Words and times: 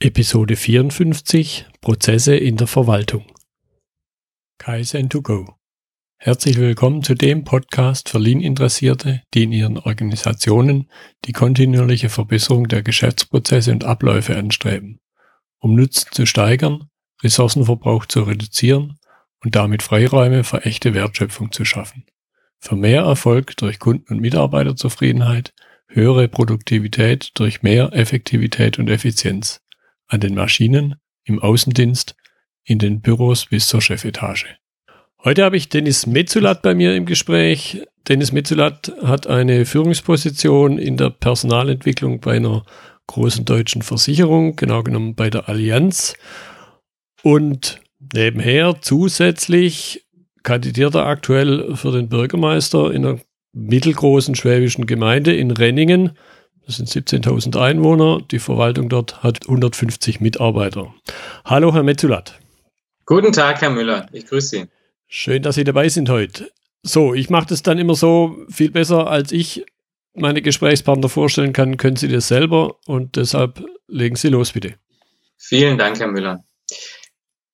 Episode 0.00 0.54
54 0.54 1.66
Prozesse 1.80 2.36
in 2.36 2.56
der 2.56 2.68
Verwaltung. 2.68 3.24
Kaizen2Go. 4.60 5.54
Herzlich 6.18 6.56
willkommen 6.56 7.02
zu 7.02 7.16
dem 7.16 7.42
Podcast 7.42 8.08
für 8.08 8.20
Lean-Interessierte, 8.20 9.22
die 9.34 9.42
in 9.42 9.50
ihren 9.50 9.76
Organisationen 9.76 10.88
die 11.24 11.32
kontinuierliche 11.32 12.10
Verbesserung 12.10 12.68
der 12.68 12.84
Geschäftsprozesse 12.84 13.72
und 13.72 13.82
Abläufe 13.82 14.36
anstreben, 14.36 15.00
um 15.58 15.74
Nutzen 15.74 16.12
zu 16.12 16.26
steigern, 16.26 16.88
Ressourcenverbrauch 17.24 18.06
zu 18.06 18.22
reduzieren 18.22 19.00
und 19.42 19.56
damit 19.56 19.82
Freiräume 19.82 20.44
für 20.44 20.64
echte 20.64 20.94
Wertschöpfung 20.94 21.50
zu 21.50 21.64
schaffen. 21.64 22.04
Für 22.60 22.76
mehr 22.76 23.02
Erfolg 23.02 23.56
durch 23.56 23.80
Kunden- 23.80 24.12
und 24.12 24.20
Mitarbeiterzufriedenheit, 24.20 25.54
höhere 25.88 26.28
Produktivität 26.28 27.32
durch 27.34 27.64
mehr 27.64 27.92
Effektivität 27.94 28.78
und 28.78 28.88
Effizienz 28.88 29.60
an 30.08 30.20
den 30.20 30.34
Maschinen, 30.34 30.96
im 31.24 31.38
Außendienst, 31.38 32.16
in 32.64 32.78
den 32.78 33.00
Büros 33.00 33.46
bis 33.46 33.68
zur 33.68 33.80
Chefetage. 33.80 34.46
Heute 35.24 35.44
habe 35.44 35.56
ich 35.56 35.68
Dennis 35.68 36.06
Metzulat 36.06 36.62
bei 36.62 36.74
mir 36.74 36.94
im 36.94 37.06
Gespräch. 37.06 37.82
Dennis 38.08 38.32
Metzulat 38.32 38.92
hat 39.02 39.26
eine 39.26 39.66
Führungsposition 39.66 40.78
in 40.78 40.96
der 40.96 41.10
Personalentwicklung 41.10 42.20
bei 42.20 42.36
einer 42.36 42.64
großen 43.08 43.44
deutschen 43.44 43.82
Versicherung, 43.82 44.56
genau 44.56 44.82
genommen 44.82 45.14
bei 45.14 45.28
der 45.28 45.48
Allianz. 45.48 46.14
Und 47.22 47.80
nebenher 48.12 48.76
zusätzlich 48.80 50.06
kandidiert 50.42 50.94
er 50.94 51.06
aktuell 51.06 51.74
für 51.74 51.90
den 51.90 52.08
Bürgermeister 52.08 52.92
in 52.92 53.04
einer 53.04 53.20
mittelgroßen 53.52 54.34
schwäbischen 54.34 54.86
Gemeinde 54.86 55.34
in 55.34 55.50
Renningen 55.50 56.12
das 56.68 56.76
sind 56.76 56.90
17.000 56.90 57.58
Einwohner. 57.58 58.20
Die 58.30 58.38
Verwaltung 58.38 58.90
dort 58.90 59.22
hat 59.22 59.48
150 59.48 60.20
Mitarbeiter. 60.20 60.94
Hallo, 61.46 61.72
Herr 61.72 61.82
Metzulat. 61.82 62.38
Guten 63.06 63.32
Tag, 63.32 63.62
Herr 63.62 63.70
Müller. 63.70 64.06
Ich 64.12 64.26
grüße 64.26 64.48
Sie. 64.48 64.64
Schön, 65.06 65.42
dass 65.42 65.54
Sie 65.54 65.64
dabei 65.64 65.88
sind 65.88 66.10
heute. 66.10 66.50
So, 66.82 67.14
ich 67.14 67.30
mache 67.30 67.46
das 67.46 67.62
dann 67.62 67.78
immer 67.78 67.94
so 67.94 68.36
viel 68.50 68.70
besser, 68.70 69.06
als 69.06 69.32
ich 69.32 69.64
meine 70.12 70.42
Gesprächspartner 70.42 71.08
vorstellen 71.08 71.54
kann, 71.54 71.78
können 71.78 71.96
Sie 71.96 72.08
das 72.08 72.28
selber 72.28 72.76
und 72.84 73.16
deshalb 73.16 73.64
legen 73.86 74.16
Sie 74.16 74.28
los, 74.28 74.52
bitte. 74.52 74.74
Vielen 75.38 75.78
Dank, 75.78 75.98
Herr 75.98 76.08
Müller. 76.08 76.44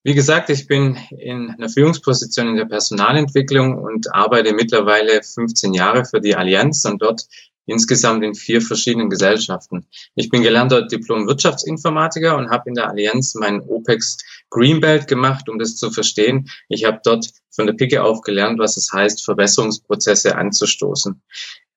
Wie 0.02 0.14
gesagt, 0.14 0.50
ich 0.50 0.66
bin 0.66 0.98
in 1.16 1.50
einer 1.50 1.68
Führungsposition 1.68 2.48
in 2.48 2.56
der 2.56 2.64
Personalentwicklung 2.64 3.78
und 3.78 4.12
arbeite 4.12 4.54
mittlerweile 4.54 5.22
15 5.22 5.72
Jahre 5.72 6.04
für 6.04 6.20
die 6.20 6.34
Allianz 6.34 6.84
und 6.84 7.00
dort 7.00 7.22
insgesamt 7.66 8.24
in 8.24 8.34
vier 8.34 8.60
verschiedenen 8.60 9.10
Gesellschaften. 9.10 9.86
Ich 10.14 10.28
bin 10.28 10.42
gelernter 10.42 10.82
Diplom-Wirtschaftsinformatiker 10.82 12.36
und 12.36 12.50
habe 12.50 12.68
in 12.68 12.74
der 12.74 12.88
Allianz 12.88 13.34
meinen 13.34 13.60
OPEX 13.60 14.18
Greenbelt 14.50 15.08
gemacht, 15.08 15.48
um 15.48 15.58
das 15.58 15.76
zu 15.76 15.90
verstehen. 15.90 16.48
Ich 16.68 16.84
habe 16.84 17.00
dort 17.02 17.28
von 17.50 17.66
der 17.66 17.74
Picke 17.74 18.02
auf 18.02 18.22
gelernt, 18.22 18.58
was 18.58 18.76
es 18.76 18.92
heißt, 18.92 19.24
Verbesserungsprozesse 19.24 20.36
anzustoßen. 20.36 21.22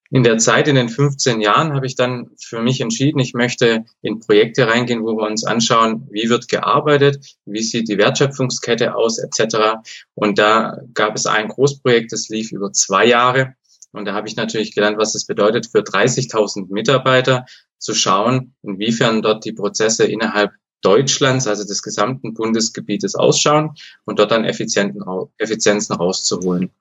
In 0.09 0.23
der 0.23 0.37
Zeit, 0.37 0.69
in 0.69 0.75
den 0.75 0.87
15 0.87 1.41
Jahren, 1.41 1.73
habe 1.73 1.85
ich 1.85 1.95
dann 1.95 2.29
für 2.39 2.61
mich 2.61 2.79
entschieden, 2.79 3.19
ich 3.19 3.33
möchte 3.33 3.83
in 4.01 4.21
Projekte 4.21 4.65
reingehen, 4.65 5.03
wo 5.03 5.17
wir 5.17 5.27
uns 5.27 5.43
anschauen, 5.43 6.07
wie 6.09 6.29
wird 6.29 6.47
gearbeitet, 6.47 7.35
wie 7.45 7.61
sieht 7.61 7.89
die 7.89 7.97
Wertschöpfungskette 7.97 8.95
aus, 8.95 9.17
etc. 9.17 9.79
Und 10.15 10.39
da 10.39 10.79
gab 10.93 11.15
es 11.15 11.25
ein 11.25 11.49
Großprojekt, 11.49 12.13
das 12.13 12.29
lief 12.29 12.53
über 12.53 12.71
zwei 12.71 13.05
Jahre. 13.05 13.55
Und 13.97 14.05
da 14.05 14.13
habe 14.13 14.27
ich 14.27 14.35
natürlich 14.35 14.73
gelernt, 14.75 14.97
was 14.97 15.15
es 15.15 15.25
bedeutet, 15.25 15.67
für 15.67 15.79
30.000 15.79 16.67
Mitarbeiter 16.69 17.45
zu 17.77 17.93
schauen, 17.93 18.53
inwiefern 18.63 19.21
dort 19.21 19.45
die 19.45 19.53
Prozesse 19.53 20.05
innerhalb 20.05 20.51
Deutschlands, 20.81 21.47
also 21.47 21.63
des 21.63 21.81
gesamten 21.81 22.33
Bundesgebietes 22.33 23.15
ausschauen 23.15 23.71
und 24.05 24.19
dort 24.19 24.31
dann 24.31 24.45
Effizienzen 24.45 25.95
rauszuholen. 25.95 26.71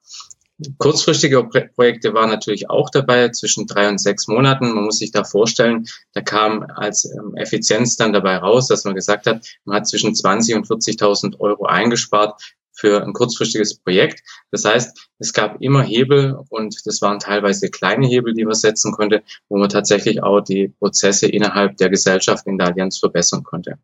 Kurzfristige 0.78 1.44
Projekte 1.74 2.14
waren 2.14 2.30
natürlich 2.30 2.70
auch 2.70 2.88
dabei, 2.88 3.28
zwischen 3.28 3.66
drei 3.66 3.90
und 3.90 3.98
sechs 3.98 4.26
Monaten. 4.26 4.72
Man 4.72 4.84
muss 4.84 4.98
sich 4.98 5.10
da 5.10 5.22
vorstellen, 5.22 5.86
da 6.14 6.22
kam 6.22 6.62
als 6.62 7.04
ähm, 7.04 7.34
Effizienz 7.36 7.96
dann 7.96 8.14
dabei 8.14 8.38
raus, 8.38 8.66
dass 8.68 8.84
man 8.84 8.94
gesagt 8.94 9.26
hat, 9.26 9.46
man 9.64 9.76
hat 9.76 9.88
zwischen 9.88 10.14
20 10.14 10.54
und 10.54 10.66
40.000 10.66 11.38
Euro 11.40 11.66
eingespart 11.66 12.40
für 12.76 13.02
ein 13.02 13.12
kurzfristiges 13.12 13.78
Projekt. 13.78 14.22
Das 14.50 14.64
heißt, 14.64 15.10
es 15.18 15.32
gab 15.32 15.60
immer 15.60 15.82
Hebel 15.82 16.38
und 16.50 16.76
das 16.84 17.00
waren 17.02 17.18
teilweise 17.18 17.70
kleine 17.70 18.06
Hebel, 18.06 18.34
die 18.34 18.44
man 18.44 18.54
setzen 18.54 18.92
konnte, 18.92 19.22
wo 19.48 19.56
man 19.56 19.68
tatsächlich 19.68 20.22
auch 20.22 20.40
die 20.40 20.68
Prozesse 20.68 21.26
innerhalb 21.26 21.76
der 21.78 21.88
Gesellschaft 21.88 22.46
in 22.46 22.58
der 22.58 22.68
Allianz 22.68 22.98
verbessern 22.98 23.42
konnte. 23.42 23.78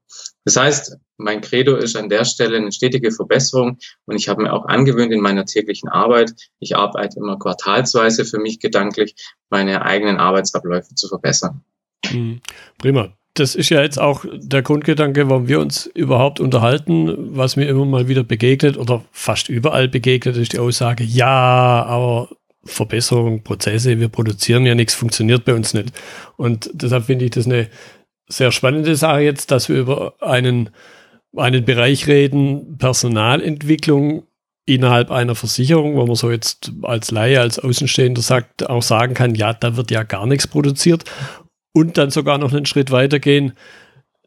Das 0.45 0.57
heißt, 0.57 0.99
mein 1.17 1.41
Credo 1.41 1.77
ist 1.77 1.97
an 1.97 2.09
der 2.09 2.25
Stelle 2.25 2.57
eine 2.57 2.73
stetige 2.73 3.11
Verbesserung 3.13 3.79
und 4.07 4.17
ich 4.17 4.29
habe 4.29 4.43
mir 4.43 4.53
auch 4.53 4.67
angewöhnt 4.67 5.13
in 5.13 5.21
meiner 5.21 5.47
täglichen 5.47 5.89
Arbeit, 5.89 6.33
ich 6.59 6.77
arbeite 6.77 7.19
immer 7.19 7.39
quartalsweise 7.39 8.25
für 8.25 8.39
mich 8.39 8.61
gedanklich, 8.61 9.15
meine 9.51 9.83
eigenen 9.83 10.19
Arbeitsabläufe 10.19 10.95
zu 10.95 11.09
verbessern. 11.09 11.63
Hm, 12.07 12.41
prima 12.79 13.13
das 13.35 13.55
ist 13.55 13.71
ja 13.71 13.81
jetzt 13.81 13.99
auch 13.99 14.25
der 14.31 14.63
Grundgedanke, 14.63 15.31
warum 15.31 15.49
wir 15.49 15.61
uns 15.61 15.87
überhaupt 15.87 16.39
unterhalten, 16.39 17.37
was 17.37 17.57
mir 17.57 17.67
immer 17.67 17.87
mal 17.87 18.09
wieder 18.09 18.25
begegnet 18.25 18.77
oder 18.77 19.03
fast 19.11 19.49
überall 19.49 19.89
begegnet, 19.89 20.37
ist 20.37 20.53
die 20.53 20.59
Aussage, 20.59 21.03
ja, 21.03 21.85
aber 21.87 22.29
Verbesserung, 22.65 23.43
Prozesse, 23.43 23.99
wir 23.99 24.09
produzieren 24.09 24.67
ja 24.67 24.75
nichts, 24.75 24.95
funktioniert 24.95 25.45
bei 25.45 25.55
uns 25.55 25.73
nicht. 25.73 25.93
Und 26.37 26.71
deshalb 26.75 27.07
finde 27.07 27.25
ich 27.25 27.31
das 27.33 27.47
eine 27.47 27.69
sehr 28.29 28.53
spannende 28.53 28.95
Sache 28.97 29.21
jetzt, 29.21 29.51
dass 29.51 29.69
wir 29.69 29.77
über 29.77 30.15
einen, 30.21 30.71
einen 31.35 31.65
Bereich 31.65 32.07
reden, 32.07 32.77
Personalentwicklung 32.77 34.25
innerhalb 34.65 35.11
einer 35.11 35.35
Versicherung, 35.35 35.97
wo 35.97 36.07
man 36.07 36.15
so 36.15 36.31
jetzt 36.31 36.71
als 36.83 37.11
Laie, 37.11 37.41
als 37.41 37.59
Außenstehender 37.59 38.23
sagt, 38.23 38.69
auch 38.69 38.83
sagen 38.83 39.15
kann, 39.15 39.35
ja, 39.35 39.53
da 39.55 39.77
wird 39.77 39.91
ja 39.91 40.05
gar 40.05 40.27
nichts 40.27 40.47
produziert 40.47 41.05
und 41.73 41.99
dann 41.99 42.11
sogar 42.11 42.39
noch 42.39 42.53
einen 42.53 42.67
Schritt 42.67 42.91
weitergehen, 42.91 43.53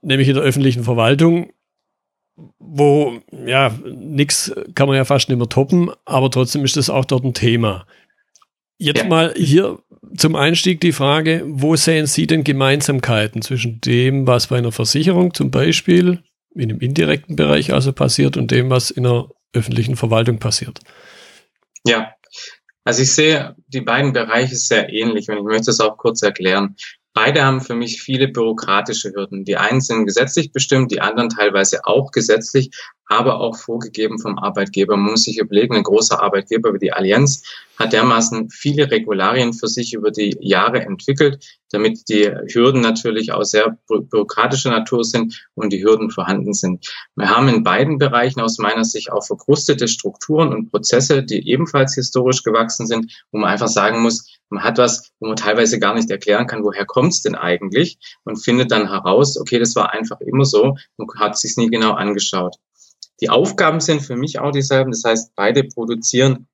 nämlich 0.02 0.28
in 0.28 0.36
der 0.36 0.44
öffentlichen 0.44 0.84
Verwaltung, 0.84 1.52
wo 2.60 3.20
ja 3.46 3.74
nichts 3.86 4.54
kann 4.74 4.88
man 4.88 4.98
ja 4.98 5.06
fast 5.06 5.30
nicht 5.30 5.38
mehr 5.38 5.50
toppen, 5.50 5.92
aber 6.06 6.30
trotzdem 6.30 6.66
ist 6.66 6.78
das 6.78 6.90
auch 6.90 7.06
dort 7.06 7.24
ein 7.24 7.34
Thema. 7.34 7.86
Jetzt 8.78 9.04
ja. 9.04 9.08
mal 9.08 9.34
hier 9.38 9.80
zum 10.18 10.36
Einstieg 10.36 10.82
die 10.82 10.92
Frage, 10.92 11.44
wo 11.48 11.76
sehen 11.76 12.08
Sie 12.08 12.28
denn 12.28 12.44
Gemeinsamkeiten 12.44 13.42
zwischen 13.42 13.80
dem, 13.82 14.28
was 14.28 14.48
bei 14.48 14.58
einer 14.58 14.72
Versicherung 14.72 15.34
zum 15.34 15.50
Beispiel 15.50 16.24
in 16.54 16.64
einem 16.64 16.80
indirekten 16.80 17.36
Bereich 17.36 17.74
also 17.74 17.94
passiert 17.94 18.38
und 18.38 18.52
dem, 18.52 18.70
was 18.70 18.92
in 18.92 19.06
einer 19.06 19.30
öffentlichen 19.54 19.96
Verwaltung 19.96 20.40
passiert? 20.40 20.80
Ja, 21.86 22.14
also 22.84 23.02
ich 23.02 23.14
sehe 23.14 23.56
die 23.68 23.82
beiden 23.82 24.14
Bereiche 24.14 24.56
sehr 24.56 24.92
ähnlich 24.92 25.30
und 25.30 25.38
ich 25.38 25.44
möchte 25.44 25.72
es 25.72 25.80
auch 25.80 25.98
kurz 25.98 26.22
erklären. 26.22 26.76
Beide 27.16 27.46
haben 27.46 27.62
für 27.62 27.76
mich 27.76 28.02
viele 28.02 28.28
bürokratische 28.28 29.14
Hürden. 29.14 29.46
Die 29.46 29.56
einen 29.56 29.80
sind 29.80 30.06
gesetzlich 30.06 30.52
bestimmt, 30.52 30.92
die 30.92 31.00
anderen 31.00 31.30
teilweise 31.30 31.86
auch 31.86 32.12
gesetzlich, 32.12 32.72
aber 33.08 33.40
auch 33.40 33.58
vorgegeben 33.58 34.20
vom 34.20 34.38
Arbeitgeber. 34.38 34.98
Man 34.98 35.12
muss 35.12 35.24
sich 35.24 35.38
überlegen, 35.38 35.76
ein 35.76 35.84
großer 35.84 36.22
Arbeitgeber 36.22 36.74
wie 36.74 36.80
die 36.80 36.94
Allianz 36.94 37.44
hat 37.78 37.94
dermaßen 37.94 38.50
viele 38.50 38.90
Regularien 38.90 39.54
für 39.54 39.68
sich 39.68 39.94
über 39.94 40.12
die 40.12 40.38
Jahre 40.40 40.82
entwickelt, 40.82 41.60
damit 41.72 42.08
die 42.08 42.32
Hürden 42.54 42.82
natürlich 42.82 43.34
auch 43.34 43.44
sehr 43.44 43.78
bürokratischer 43.88 44.70
Natur 44.70 45.04
sind 45.04 45.46
und 45.56 45.74
die 45.74 45.84
Hürden 45.84 46.10
vorhanden 46.10 46.54
sind. 46.54 46.90
Wir 47.16 47.30
haben 47.30 47.50
in 47.50 47.64
beiden 47.64 47.98
Bereichen 47.98 48.40
aus 48.40 48.60
meiner 48.60 48.86
Sicht 48.86 49.12
auch 49.12 49.26
verkrustete 49.26 49.88
Strukturen 49.88 50.54
und 50.54 50.72
Prozesse, 50.72 51.24
die 51.24 51.50
ebenfalls 51.50 51.96
historisch 51.96 52.44
gewachsen 52.44 52.88
sind, 52.88 53.12
wo 53.32 53.40
man 53.40 53.50
einfach 53.50 53.68
sagen 53.68 54.02
muss, 54.02 54.40
man 54.50 54.64
hat 54.64 54.78
was, 54.78 55.12
wo 55.20 55.28
man 55.28 55.36
teilweise 55.36 55.80
gar 55.80 55.96
nicht 55.96 56.10
erklären 56.10 56.48
kann, 56.48 56.64
woher 56.64 56.86
kommt 56.86 57.14
es 57.14 57.22
denn 57.22 57.36
eigentlich 57.36 57.98
und 58.24 58.38
findet 58.38 58.72
dann 58.72 58.90
heraus, 58.90 59.38
okay, 59.38 59.60
das 59.60 59.76
war 59.76 59.92
einfach 59.92 60.22
immer 60.22 60.46
so 60.46 60.78
und 60.98 61.12
hat 61.20 61.38
sich 61.38 61.58
nie 61.58 61.70
genau 61.70 61.94
angeschaut. 61.94 62.56
Die 63.22 63.30
Aufgaben 63.30 63.80
sind 63.80 64.02
für 64.02 64.16
mich 64.16 64.40
auch 64.40 64.52
dieselben. 64.52 64.92
Das 64.92 65.04
heißt, 65.04 65.36
beide 65.36 65.64
produzieren 65.64 66.48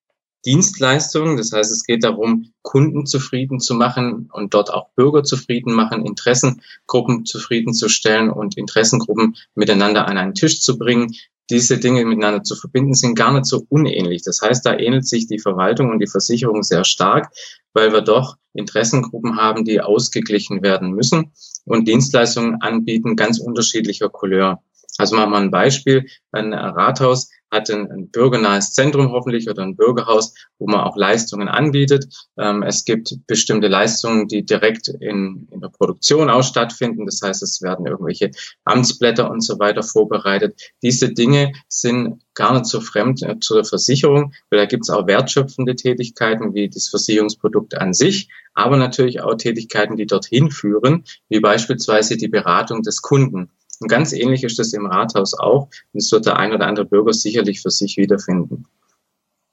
Dienstleistungen. 0.45 1.37
Das 1.37 1.51
heißt, 1.51 1.71
es 1.71 1.83
geht 1.85 2.03
darum, 2.03 2.53
Kunden 2.61 3.05
zufrieden 3.05 3.59
zu 3.59 3.75
machen 3.75 4.29
und 4.31 4.53
dort 4.53 4.71
auch 4.71 4.89
Bürger 4.95 5.23
zufrieden 5.23 5.73
machen, 5.73 6.05
Interessengruppen 6.05 7.25
zufriedenzustellen 7.25 8.29
und 8.29 8.57
Interessengruppen 8.57 9.35
miteinander 9.55 10.07
an 10.07 10.17
einen 10.17 10.33
Tisch 10.33 10.61
zu 10.61 10.77
bringen. 10.77 11.13
Diese 11.49 11.79
Dinge 11.79 12.05
miteinander 12.05 12.43
zu 12.43 12.55
verbinden, 12.55 12.93
sind 12.93 13.15
gar 13.15 13.33
nicht 13.33 13.45
so 13.45 13.65
unähnlich. 13.67 14.23
Das 14.23 14.41
heißt, 14.41 14.65
da 14.65 14.77
ähnelt 14.77 15.05
sich 15.05 15.27
die 15.27 15.39
Verwaltung 15.39 15.89
und 15.89 15.99
die 15.99 16.07
Versicherung 16.07 16.63
sehr 16.63 16.85
stark, 16.85 17.33
weil 17.73 17.91
wir 17.91 18.01
doch 18.01 18.37
Interessengruppen 18.53 19.37
haben, 19.37 19.65
die 19.65 19.81
ausgeglichen 19.81 20.61
werden 20.61 20.91
müssen 20.91 21.31
und 21.65 21.87
Dienstleistungen 21.87 22.61
anbieten 22.61 23.15
ganz 23.15 23.39
unterschiedlicher 23.39 24.09
Couleur. 24.09 24.61
Also 24.97 25.15
machen 25.15 25.31
wir 25.31 25.37
ein 25.37 25.51
Beispiel. 25.51 26.05
Ein 26.31 26.53
Rathaus 26.53 27.29
hat 27.51 27.69
ein, 27.69 27.91
ein 27.91 28.09
bürgernahes 28.09 28.73
Zentrum 28.73 29.11
hoffentlich 29.11 29.49
oder 29.49 29.63
ein 29.63 29.75
Bürgerhaus, 29.75 30.33
wo 30.57 30.67
man 30.67 30.79
auch 30.79 30.95
Leistungen 30.95 31.49
anbietet. 31.49 32.07
Ähm, 32.37 32.63
es 32.63 32.85
gibt 32.85 33.13
bestimmte 33.27 33.67
Leistungen, 33.67 34.27
die 34.27 34.45
direkt 34.45 34.87
in, 34.87 35.47
in 35.51 35.59
der 35.59 35.67
Produktion 35.67 36.29
auch 36.29 36.43
stattfinden. 36.43 37.05
Das 37.05 37.21
heißt, 37.21 37.43
es 37.43 37.61
werden 37.61 37.85
irgendwelche 37.85 38.31
Amtsblätter 38.63 39.29
und 39.29 39.41
so 39.41 39.59
weiter 39.59 39.83
vorbereitet. 39.83 40.61
Diese 40.81 41.13
Dinge 41.13 41.51
sind 41.67 42.21
gar 42.33 42.53
nicht 42.53 42.67
so 42.67 42.79
fremd 42.79 43.21
äh, 43.23 43.37
zu 43.39 43.55
der 43.55 43.65
Versicherung, 43.65 44.33
weil 44.49 44.59
da 44.59 44.65
gibt 44.65 44.83
es 44.83 44.89
auch 44.89 45.05
wertschöpfende 45.05 45.75
Tätigkeiten 45.75 46.53
wie 46.53 46.69
das 46.69 46.87
Versicherungsprodukt 46.87 47.77
an 47.77 47.93
sich, 47.93 48.29
aber 48.53 48.77
natürlich 48.77 49.21
auch 49.21 49.35
Tätigkeiten, 49.35 49.97
die 49.97 50.05
dorthin 50.05 50.51
führen, 50.51 51.03
wie 51.27 51.41
beispielsweise 51.41 52.15
die 52.15 52.29
Beratung 52.29 52.81
des 52.81 53.01
Kunden. 53.01 53.49
Und 53.81 53.87
ganz 53.87 54.13
ähnlich 54.13 54.43
ist 54.43 54.59
das 54.59 54.73
im 54.73 54.85
Rathaus 54.85 55.33
auch. 55.33 55.63
Und 55.63 56.01
das 56.01 56.11
wird 56.11 56.27
der 56.27 56.37
ein 56.37 56.53
oder 56.53 56.67
andere 56.67 56.85
Bürger 56.85 57.13
sicherlich 57.13 57.61
für 57.61 57.71
sich 57.71 57.97
wiederfinden. 57.97 58.65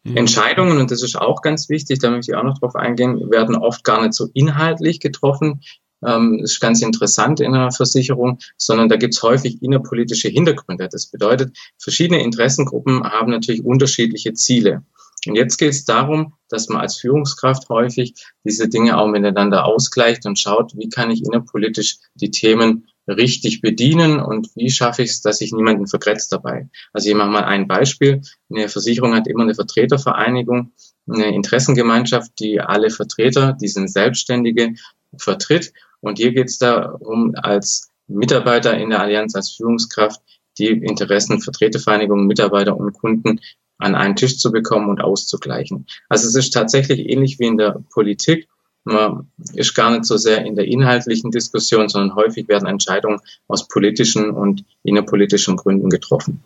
Mhm. 0.04 0.16
Entscheidungen, 0.16 0.78
und 0.78 0.90
das 0.90 1.02
ist 1.02 1.16
auch 1.16 1.40
ganz 1.42 1.68
wichtig, 1.68 1.98
da 1.98 2.10
möchte 2.10 2.32
ich 2.32 2.36
auch 2.36 2.44
noch 2.44 2.58
drauf 2.58 2.76
eingehen, 2.76 3.30
werden 3.30 3.56
oft 3.56 3.84
gar 3.84 4.02
nicht 4.02 4.12
so 4.12 4.28
inhaltlich 4.34 5.00
getroffen. 5.00 5.62
Ähm, 6.04 6.38
das 6.42 6.52
ist 6.52 6.60
ganz 6.60 6.82
interessant 6.82 7.40
in 7.40 7.54
einer 7.54 7.72
Versicherung, 7.72 8.38
sondern 8.58 8.90
da 8.90 8.96
gibt 8.96 9.14
es 9.14 9.22
häufig 9.22 9.62
innerpolitische 9.62 10.28
Hintergründe. 10.28 10.88
Das 10.90 11.06
bedeutet, 11.06 11.56
verschiedene 11.78 12.22
Interessengruppen 12.22 13.02
haben 13.02 13.30
natürlich 13.30 13.64
unterschiedliche 13.64 14.34
Ziele. 14.34 14.82
Und 15.26 15.34
jetzt 15.34 15.56
geht 15.56 15.70
es 15.70 15.84
darum, 15.84 16.34
dass 16.48 16.68
man 16.68 16.80
als 16.80 16.98
Führungskraft 16.98 17.68
häufig 17.68 18.14
diese 18.44 18.68
Dinge 18.68 18.96
auch 18.98 19.08
miteinander 19.08 19.64
ausgleicht 19.64 20.26
und 20.26 20.38
schaut, 20.38 20.76
wie 20.76 20.88
kann 20.88 21.10
ich 21.10 21.24
innerpolitisch 21.24 21.96
die 22.14 22.30
Themen 22.30 22.86
richtig 23.08 23.60
bedienen 23.60 24.20
und 24.20 24.50
wie 24.54 24.70
schaffe 24.70 25.02
ich 25.02 25.10
es, 25.10 25.22
dass 25.22 25.40
ich 25.40 25.52
niemanden 25.52 25.86
vergrätzt 25.86 26.32
dabei. 26.32 26.68
Also 26.92 27.08
ich 27.08 27.14
mache 27.14 27.30
mal 27.30 27.44
ein 27.44 27.66
Beispiel. 27.66 28.20
Eine 28.50 28.68
Versicherung 28.68 29.14
hat 29.14 29.26
immer 29.26 29.44
eine 29.44 29.54
Vertretervereinigung, 29.54 30.72
eine 31.08 31.34
Interessengemeinschaft, 31.34 32.32
die 32.38 32.60
alle 32.60 32.90
Vertreter, 32.90 33.54
die 33.54 33.68
sind 33.68 33.90
Selbstständige, 33.90 34.74
vertritt. 35.16 35.72
Und 36.00 36.18
hier 36.18 36.32
geht 36.32 36.48
es 36.48 36.58
darum, 36.58 37.34
als 37.34 37.90
Mitarbeiter 38.06 38.76
in 38.76 38.90
der 38.90 39.00
Allianz, 39.00 39.34
als 39.34 39.52
Führungskraft, 39.52 40.20
die 40.58 40.68
Interessen, 40.68 41.40
Vertretervereinigung, 41.40 42.26
Mitarbeiter 42.26 42.76
und 42.76 42.92
Kunden 42.92 43.40
an 43.78 43.94
einen 43.94 44.16
Tisch 44.16 44.38
zu 44.38 44.50
bekommen 44.50 44.88
und 44.88 45.00
auszugleichen. 45.00 45.86
Also 46.08 46.26
es 46.26 46.34
ist 46.34 46.50
tatsächlich 46.50 47.08
ähnlich 47.08 47.38
wie 47.38 47.46
in 47.46 47.58
der 47.58 47.80
Politik 47.90 48.48
man 48.88 49.26
ist 49.54 49.74
gar 49.74 49.90
nicht 49.90 50.04
so 50.04 50.16
sehr 50.16 50.44
in 50.44 50.56
der 50.56 50.66
inhaltlichen 50.66 51.30
Diskussion, 51.30 51.88
sondern 51.88 52.14
häufig 52.14 52.48
werden 52.48 52.68
Entscheidungen 52.68 53.20
aus 53.48 53.68
politischen 53.68 54.30
und 54.30 54.64
innerpolitischen 54.84 55.56
Gründen 55.56 55.90
getroffen. 55.90 56.42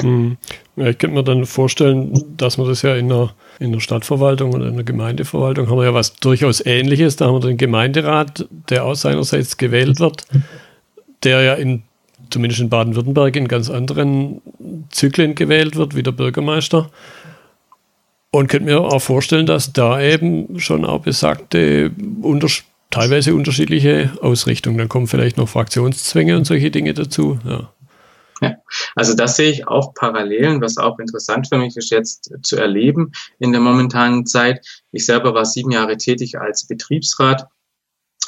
Hm. 0.00 0.36
Ja, 0.76 0.86
ich 0.86 0.98
könnte 0.98 1.14
mir 1.14 1.22
dann 1.22 1.46
vorstellen, 1.46 2.36
dass 2.36 2.58
man 2.58 2.66
das 2.66 2.82
ja 2.82 2.96
in 2.96 3.08
der, 3.08 3.30
in 3.60 3.72
der 3.72 3.80
Stadtverwaltung 3.80 4.52
oder 4.52 4.66
in 4.66 4.74
der 4.74 4.84
Gemeindeverwaltung 4.84 5.68
haben 5.68 5.78
wir 5.78 5.84
ja 5.84 5.94
was 5.94 6.16
durchaus 6.16 6.64
Ähnliches. 6.64 7.16
Da 7.16 7.26
haben 7.26 7.36
wir 7.36 7.48
den 7.48 7.56
Gemeinderat, 7.56 8.48
der 8.68 8.84
auch 8.84 8.96
seinerseits 8.96 9.56
gewählt 9.56 10.00
wird, 10.00 10.26
der 11.22 11.42
ja 11.42 11.54
in, 11.54 11.84
zumindest 12.30 12.60
in 12.60 12.70
Baden-Württemberg 12.70 13.36
in 13.36 13.46
ganz 13.46 13.70
anderen 13.70 14.42
Zyklen 14.90 15.36
gewählt 15.36 15.76
wird, 15.76 15.94
wie 15.94 16.02
der 16.02 16.12
Bürgermeister. 16.12 16.90
Und 18.34 18.48
könnte 18.48 18.66
mir 18.66 18.80
auch 18.80 18.98
vorstellen, 18.98 19.46
dass 19.46 19.72
da 19.72 20.00
eben 20.00 20.58
schon 20.58 20.84
auch 20.84 21.02
besagte, 21.02 21.92
unter, 22.20 22.48
teilweise 22.90 23.32
unterschiedliche 23.32 24.10
Ausrichtungen, 24.22 24.76
dann 24.76 24.88
kommen 24.88 25.06
vielleicht 25.06 25.36
noch 25.36 25.48
Fraktionszwänge 25.48 26.36
und 26.36 26.44
solche 26.44 26.72
Dinge 26.72 26.94
dazu. 26.94 27.38
Ja. 27.44 27.72
Ja, 28.40 28.56
also 28.96 29.14
das 29.14 29.36
sehe 29.36 29.52
ich 29.52 29.68
auch 29.68 29.94
Parallelen, 29.94 30.60
was 30.60 30.78
auch 30.78 30.98
interessant 30.98 31.46
für 31.46 31.58
mich 31.58 31.76
ist 31.76 31.90
jetzt 31.90 32.32
zu 32.42 32.56
erleben 32.56 33.12
in 33.38 33.52
der 33.52 33.60
momentanen 33.60 34.26
Zeit. 34.26 34.66
Ich 34.90 35.06
selber 35.06 35.32
war 35.32 35.44
sieben 35.44 35.70
Jahre 35.70 35.96
tätig 35.96 36.36
als 36.36 36.66
Betriebsrat, 36.66 37.46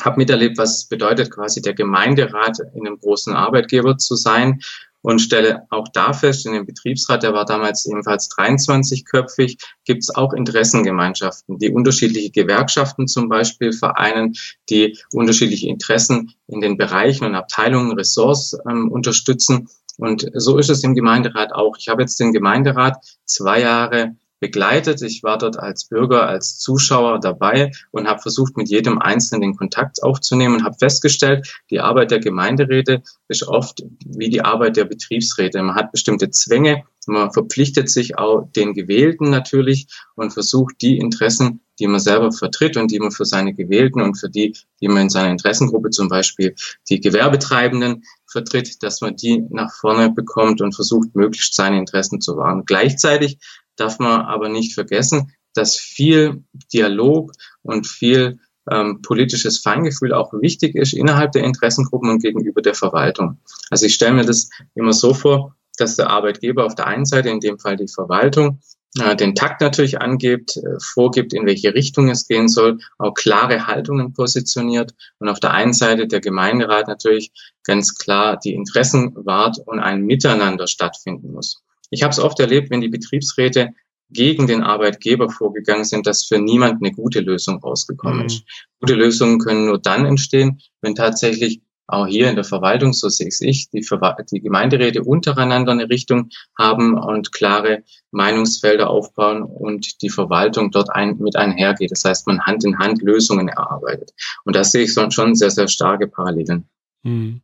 habe 0.03 0.19
miterlebt, 0.19 0.57
was 0.57 0.77
es 0.77 0.85
bedeutet, 0.85 1.33
quasi 1.33 1.61
der 1.61 1.75
Gemeinderat 1.75 2.59
in 2.77 2.87
einem 2.87 3.01
großen 3.01 3.35
Arbeitgeber 3.35 3.99
zu 3.99 4.15
sein 4.15 4.61
und 5.07 5.21
stelle 5.21 5.69
auch 5.71 5.87
da 5.87 6.13
fest, 6.13 6.47
in 6.47 6.53
dem 6.53 6.67
Betriebsrat, 6.67 7.23
der 7.23 7.33
war 7.33 7.45
damals 7.45 7.87
ebenfalls 7.87 8.29
23-köpfig, 8.29 9.57
gibt 9.85 10.03
es 10.03 10.13
auch 10.13 10.33
Interessengemeinschaften, 10.33 11.61
die 11.61 11.71
unterschiedliche 11.71 12.33
Gewerkschaften 12.33 13.07
zum 13.07 13.29
Beispiel 13.29 13.73
vereinen, 13.73 14.35
die 14.69 14.99
unterschiedliche 15.13 15.69
Interessen 15.69 16.35
in 16.49 16.61
den 16.61 16.77
Bereichen 16.77 17.25
und 17.25 17.37
Abteilungen, 17.37 17.93
Ressorts 17.93 18.59
ähm, 18.69 18.91
unterstützen. 18.91 19.69
Und 19.97 20.29
so 20.35 20.59
ist 20.59 20.71
es 20.71 20.83
im 20.83 20.97
Gemeinderat 20.97 21.53
auch. 21.55 21.77
Ich 21.79 21.87
habe 21.87 22.03
jetzt 22.03 22.19
den 22.19 22.33
Gemeinderat 22.33 22.97
zwei 23.25 23.61
Jahre 23.61 24.17
begleitet. 24.41 25.03
Ich 25.03 25.23
war 25.23 25.39
dort 25.39 25.59
als 25.59 25.87
Bürger, 25.87 26.29
als 26.29 26.59
Zuschauer 26.59 27.21
dabei 27.21 27.73
und 27.91 28.07
habe 28.07 28.21
versucht, 28.21 28.57
mit 28.57 28.69
jedem 28.69 28.99
Einzelnen 28.99 29.41
den 29.43 29.57
Kontakt 29.57 30.03
aufzunehmen 30.03 30.57
und 30.57 30.65
habe 30.65 30.77
festgestellt, 30.79 31.61
die 31.71 31.81
Arbeit 31.81 32.11
der 32.11 32.21
Gemeinderäte 32.21 33.03
ist 33.29 33.47
oft 33.47 33.83
wie 34.05 34.31
die 34.31 34.43
Arbeit 34.43 34.77
der 34.77 34.85
Betriebsräte. 34.85 35.63
Man 35.63 35.75
hat 35.75 35.93
bestimmte 35.93 36.31
Zwänge, 36.31 36.85
man 37.07 37.33
verpflichtet 37.33 37.89
sich 37.89 38.19
auch 38.19 38.49
den 38.57 38.75
Gewählten 38.75 39.31
natürlich 39.31 39.87
und 40.17 40.33
versucht, 40.33 40.75
die 40.83 40.99
Interessen, 40.99 41.61
die 41.79 41.87
man 41.87 42.01
selber 42.01 42.33
vertritt 42.33 42.77
und 42.77 42.91
die 42.91 42.99
man 42.99 43.13
für 43.13 43.25
seine 43.25 43.55
Gewählten 43.55 44.01
und 44.01 44.17
für 44.17 44.29
die, 44.29 44.57
die 44.81 44.89
man 44.89 45.03
in 45.03 45.11
seiner 45.11 45.31
Interessengruppe 45.31 45.91
zum 45.91 46.09
Beispiel 46.09 46.55
die 46.89 47.01
Gewerbetreibenden 47.01 48.03
vertritt, 48.27 48.83
dass 48.83 49.01
man 49.01 49.17
die 49.17 49.45
nach 49.51 49.73
vorne 49.73 50.11
bekommt 50.11 50.61
und 50.61 50.75
versucht, 50.75 51.15
möglichst 51.15 51.55
seine 51.55 51.79
Interessen 51.79 52.21
zu 52.21 52.37
wahren. 52.37 52.65
Gleichzeitig 52.67 53.39
darf 53.77 53.99
man 53.99 54.23
aber 54.23 54.49
nicht 54.49 54.75
vergessen, 54.75 55.33
dass 55.55 55.77
viel 55.77 56.45
Dialog 56.73 57.33
und 57.63 57.87
viel 57.87 58.39
ähm, 58.71 59.01
politisches 59.03 59.59
Feingefühl 59.59 60.13
auch 60.13 60.33
wichtig 60.33 60.75
ist 60.75 60.93
innerhalb 60.93 61.33
der 61.33 61.45
Interessengruppen 61.45 62.11
und 62.11 62.23
gegenüber 62.23 62.63
der 62.63 62.75
Verwaltung. 62.75 63.39
Also 63.71 63.87
ich 63.87 63.95
stelle 63.95 64.15
mir 64.15 64.25
das 64.25 64.51
immer 64.75 64.93
so 64.93 65.15
vor, 65.15 65.57
dass 65.79 65.97
der 65.97 66.11
Arbeitgeber 66.11 66.65
auf 66.65 66.75
der 66.75 66.87
einen 66.87 67.05
Seite, 67.05 67.29
in 67.29 67.41
dem 67.41 67.59
Fall 67.59 67.77
die 67.77 67.89
Verwaltung, 67.89 68.61
äh, 68.99 69.15
den 69.15 69.35
Takt 69.35 69.61
natürlich 69.61 70.01
angibt, 70.01 70.57
äh, 70.57 70.81
vorgibt, 70.81 71.35
in 71.35 71.47
welche 71.47 71.75
Richtung 71.75 72.09
es 72.09 72.27
gehen 72.27 72.49
soll, 72.49 72.79
auch 72.99 73.15
klare 73.15 73.67
Haltungen 73.67 74.13
positioniert 74.15 74.95
und 75.19 75.29
auf 75.29 75.41
der 75.41 75.53
einen 75.53 75.75
Seite 75.75 76.07
der 76.07 76.21
Gemeinderat 76.21 76.89
natürlich 76.89 77.31
ganz 77.63 77.95
klar 77.95 78.39
die 78.39 78.55
Interessen 78.55 79.13
wahrt 79.15 79.59
und 79.67 79.81
ein 79.81 80.03
Miteinander 80.03 80.67
stattfinden 80.67 81.33
muss. 81.33 81.63
Ich 81.91 82.03
habe 82.03 82.13
es 82.13 82.19
oft 82.19 82.39
erlebt, 82.41 82.71
wenn 82.71 82.81
die 82.81 82.89
Betriebsräte 82.89 83.71
gegen 84.11 84.47
den 84.47 84.63
Arbeitgeber 84.63 85.31
vorgegangen 85.31 85.85
sind, 85.85 86.07
dass 86.07 86.25
für 86.25 86.39
niemand 86.39 86.83
eine 86.83 86.93
gute 86.93 87.21
Lösung 87.21 87.59
rausgekommen 87.59 88.21
mhm. 88.21 88.27
ist. 88.27 88.45
Gute 88.81 88.95
Lösungen 88.95 89.39
können 89.39 89.67
nur 89.67 89.79
dann 89.79 90.07
entstehen, 90.07 90.61
wenn 90.81 90.95
tatsächlich 90.95 91.61
auch 91.89 92.07
hier 92.07 92.29
in 92.29 92.35
der 92.35 92.45
Verwaltung, 92.45 92.93
so 92.93 93.09
sehe 93.09 93.29
ich, 93.29 93.71
die, 93.71 93.87
die 94.33 94.41
Gemeinderäte 94.41 95.05
untereinander 95.05 95.73
eine 95.73 95.89
Richtung 95.89 96.31
haben 96.59 96.99
und 96.99 97.33
klare 97.33 97.85
Meinungsfelder 98.11 98.91
aufbauen 98.91 99.43
und 99.43 100.03
die 100.03 100.11
Verwaltung 100.11 100.73
dort 100.73 100.91
ein, 100.91 101.19
mit 101.19 101.37
einhergeht. 101.37 101.93
Das 101.93 102.05
heißt, 102.05 102.27
man 102.27 102.41
Hand 102.41 102.65
in 102.65 102.79
Hand 102.79 103.03
Lösungen 103.03 103.49
erarbeitet. 103.49 104.13
Und 104.45 104.57
da 104.57 104.65
sehe 104.65 104.85
ich 104.85 104.93
schon 104.93 105.35
sehr, 105.37 105.51
sehr 105.51 105.69
starke 105.69 106.09
Parallelen. 106.09 106.69
Mhm. 107.05 107.43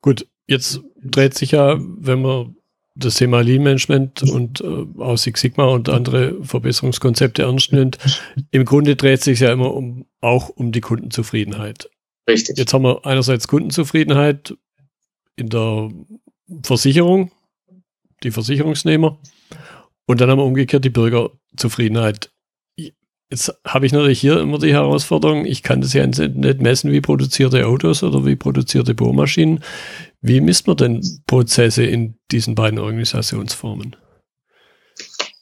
Gut, 0.00 0.26
jetzt 0.48 0.80
dreht 1.02 1.34
sich 1.34 1.52
ja, 1.52 1.76
wenn 1.78 2.22
man 2.22 2.56
das 2.96 3.16
Thema 3.16 3.42
Lean 3.42 3.62
Management 3.62 4.22
und 4.22 4.60
äh, 4.62 4.86
auch 4.98 5.16
Six 5.16 5.40
Sigma 5.40 5.66
und 5.66 5.88
andere 5.88 6.42
Verbesserungskonzepte 6.42 7.42
ernst 7.42 7.72
nimmt. 7.72 7.98
Im 8.50 8.64
Grunde 8.64 8.96
dreht 8.96 9.18
es 9.18 9.24
sich 9.24 9.40
ja 9.40 9.52
immer 9.52 9.74
um, 9.74 10.06
auch 10.20 10.48
um 10.48 10.72
die 10.72 10.80
Kundenzufriedenheit. 10.80 11.90
Richtig. 12.28 12.56
Jetzt 12.58 12.72
haben 12.72 12.84
wir 12.84 13.04
einerseits 13.04 13.46
Kundenzufriedenheit 13.48 14.56
in 15.36 15.50
der 15.50 15.90
Versicherung, 16.62 17.30
die 18.22 18.30
Versicherungsnehmer, 18.30 19.18
und 20.06 20.20
dann 20.20 20.30
haben 20.30 20.38
wir 20.38 20.44
umgekehrt 20.44 20.84
die 20.84 20.90
Bürgerzufriedenheit 20.90 22.30
Jetzt 23.28 23.52
habe 23.66 23.86
ich 23.86 23.92
natürlich 23.92 24.20
hier 24.20 24.38
immer 24.38 24.58
die 24.58 24.72
Herausforderung, 24.72 25.46
ich 25.46 25.64
kann 25.64 25.80
das 25.80 25.92
ja 25.92 26.06
nicht 26.06 26.60
messen 26.60 26.92
wie 26.92 27.00
produzierte 27.00 27.66
Autos 27.66 28.04
oder 28.04 28.24
wie 28.24 28.36
produzierte 28.36 28.94
Bohrmaschinen. 28.94 29.64
Wie 30.20 30.40
misst 30.40 30.68
man 30.68 30.76
denn 30.76 31.22
Prozesse 31.26 31.84
in 31.84 32.18
diesen 32.30 32.54
beiden 32.54 32.78
Organisationsformen? 32.78 33.96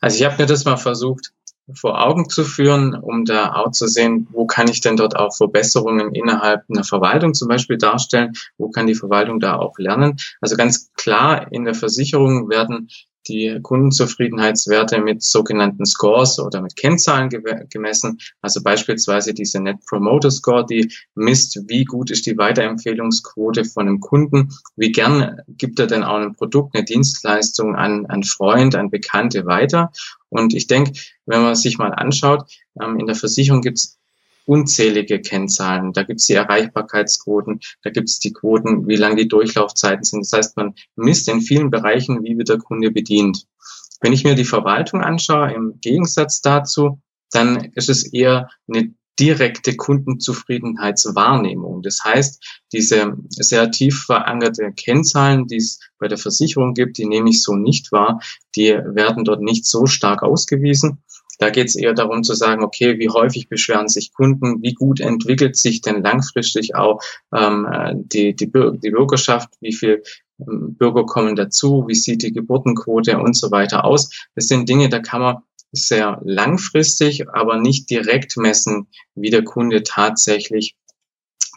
Also 0.01 0.19
ich 0.19 0.25
habe 0.25 0.43
mir 0.43 0.47
das 0.47 0.65
mal 0.65 0.77
versucht 0.77 1.33
vor 1.73 2.03
Augen 2.03 2.29
zu 2.29 2.45
führen, 2.45 2.95
um 2.95 3.25
da 3.25 3.55
auch 3.55 3.71
zu 3.71 3.87
sehen, 3.87 4.29
wo 4.33 4.47
kann 4.47 4.69
ich 4.69 4.81
denn 4.83 4.97
dort 4.97 5.17
auch 5.17 5.35
Verbesserungen 5.35 6.15
innerhalb 6.15 6.65
einer 6.69 6.85
Verwaltung 6.85 7.33
zum 7.33 7.49
Beispiel 7.49 7.79
darstellen, 7.79 8.33
wo 8.59 8.69
kann 8.69 8.87
die 8.87 8.95
Verwaltung 8.95 9.41
da 9.41 9.57
auch 9.57 9.79
lernen. 9.79 10.17
Also 10.41 10.57
ganz 10.57 10.93
klar, 10.95 11.51
in 11.53 11.65
der 11.65 11.75
Versicherung 11.75 12.51
werden 12.51 12.89
die 13.29 13.59
Kundenzufriedenheitswerte 13.63 15.01
mit 15.01 15.23
sogenannten 15.23 15.87
Scores 15.87 16.39
oder 16.39 16.61
mit 16.61 16.77
Kennzahlen 16.77 17.31
gemessen. 17.71 18.19
Also 18.41 18.63
beispielsweise 18.63 19.35
diese 19.35 19.61
Net 19.61 19.85
Promoter 19.87 20.31
Score, 20.31 20.65
die 20.65 20.93
misst, 21.15 21.59
wie 21.69 21.85
gut 21.85 22.11
ist 22.11 22.27
die 22.27 22.37
Weiterempfehlungsquote 22.37 23.65
von 23.65 23.89
einem 23.89 24.01
Kunden, 24.01 24.51
wie 24.77 24.93
gern 24.93 25.41
gibt 25.49 25.79
er 25.79 25.87
denn 25.87 26.05
auch 26.05 26.17
ein 26.17 26.35
Produkt, 26.35 26.75
eine 26.75 26.85
Dienstleistung 26.85 27.75
an, 27.77 28.07
an 28.07 28.23
Freund, 28.23 28.75
an 28.75 28.91
Bekannte 28.91 29.47
weiter. 29.47 29.91
Und 30.29 30.55
ich 30.55 30.67
denke, 30.67 30.93
wenn 31.27 31.43
man 31.43 31.55
sich 31.55 31.79
mal 31.79 31.93
anschaut, 31.93 32.51
ähm, 32.81 32.99
in 32.99 33.07
der 33.07 33.17
Versicherung 33.17 33.61
gibt 33.61 33.79
es 33.79 33.99
unzählige 34.47 35.21
Kennzahlen. 35.21 35.93
Da 35.93 36.03
gibt 36.03 36.21
es 36.21 36.27
die 36.27 36.35
Erreichbarkeitsquoten, 36.35 37.61
da 37.83 37.91
gibt 37.91 38.09
es 38.09 38.19
die 38.19 38.33
Quoten, 38.33 38.87
wie 38.87 38.97
lang 38.97 39.17
die 39.17 39.29
Durchlaufzeiten 39.29 40.05
sind. 40.05 40.21
Das 40.21 40.33
heißt, 40.33 40.57
man 40.57 40.75
misst 40.97 41.29
in 41.29 41.41
vielen 41.41 41.71
Bereichen, 41.71 42.23
wie 42.25 42.37
wird 42.37 42.49
der 42.49 42.59
Kunde 42.59 42.91
bedient. 42.91 43.47
Wenn 44.01 44.13
ich 44.13 44.25
mir 44.25 44.35
die 44.35 44.45
Verwaltung 44.45 45.03
anschaue, 45.03 45.53
im 45.53 45.79
Gegensatz 45.81 46.43
dazu, 46.43 47.01
dann 47.31 47.73
ist 47.75 47.89
es 47.89 48.13
eher 48.13 48.51
eine 48.69 48.93
direkte 49.19 49.77
Kundenzufriedenheitswahrnehmung. 49.77 51.83
Das 51.83 52.01
heißt, 52.05 52.63
diese 52.73 53.17
sehr 53.29 53.71
tief 53.71 54.05
verankerte 54.07 54.73
Kennzahlen, 54.73 55.47
die 55.47 55.57
es 55.57 55.79
bei 55.99 56.09
der 56.09 56.19
Versicherung 56.19 56.75
gibt, 56.75 56.99
die 56.99 57.07
nehme 57.07 57.31
ich 57.31 57.43
so 57.43 57.55
nicht 57.55 57.93
wahr. 57.93 58.21
Die 58.57 58.73
werden 58.73 59.25
dort 59.25 59.41
nicht 59.41 59.67
so 59.67 59.87
stark 59.87 60.23
ausgewiesen. 60.23 60.99
Da 61.39 61.51
geht 61.51 61.69
es 61.69 61.77
eher 61.77 61.95
darum 61.95 62.23
zu 62.23 62.35
sagen, 62.35 62.63
okay, 62.63 62.99
wie 62.99 63.09
häufig 63.09 63.49
beschweren 63.49 63.89
sich 63.89 64.13
Kunden, 64.13 64.63
wie 64.63 64.75
gut 64.75 65.01
entwickelt 65.01 65.57
sich 65.57 65.81
denn 65.81 66.03
langfristig 66.03 66.75
auch 66.75 67.01
ähm, 67.35 67.67
die, 67.95 68.35
die, 68.35 68.51
die 68.51 68.91
Bürgerschaft, 68.91 69.51
wie 69.61 69.73
viel 69.73 70.03
ähm, 70.41 70.75
Bürger 70.77 71.05
kommen 71.07 71.37
dazu, 71.37 71.85
wie 71.89 71.95
sieht 71.95 72.23
die 72.23 72.33
Geburtenquote 72.33 73.19
und 73.19 73.35
so 73.37 73.51
weiter 73.51 73.85
aus. 73.85 74.11
Das 74.35 74.47
sind 74.47 74.69
Dinge, 74.69 74.89
da 74.89 75.01
kann 75.01 75.21
man 75.21 75.37
sehr 75.73 76.21
langfristig, 76.25 77.29
aber 77.31 77.59
nicht 77.59 77.91
direkt 77.91 78.37
messen, 78.37 78.87
wie 79.15 79.31
der 79.31 79.45
Kunde 79.45 79.83
tatsächlich 79.83 80.77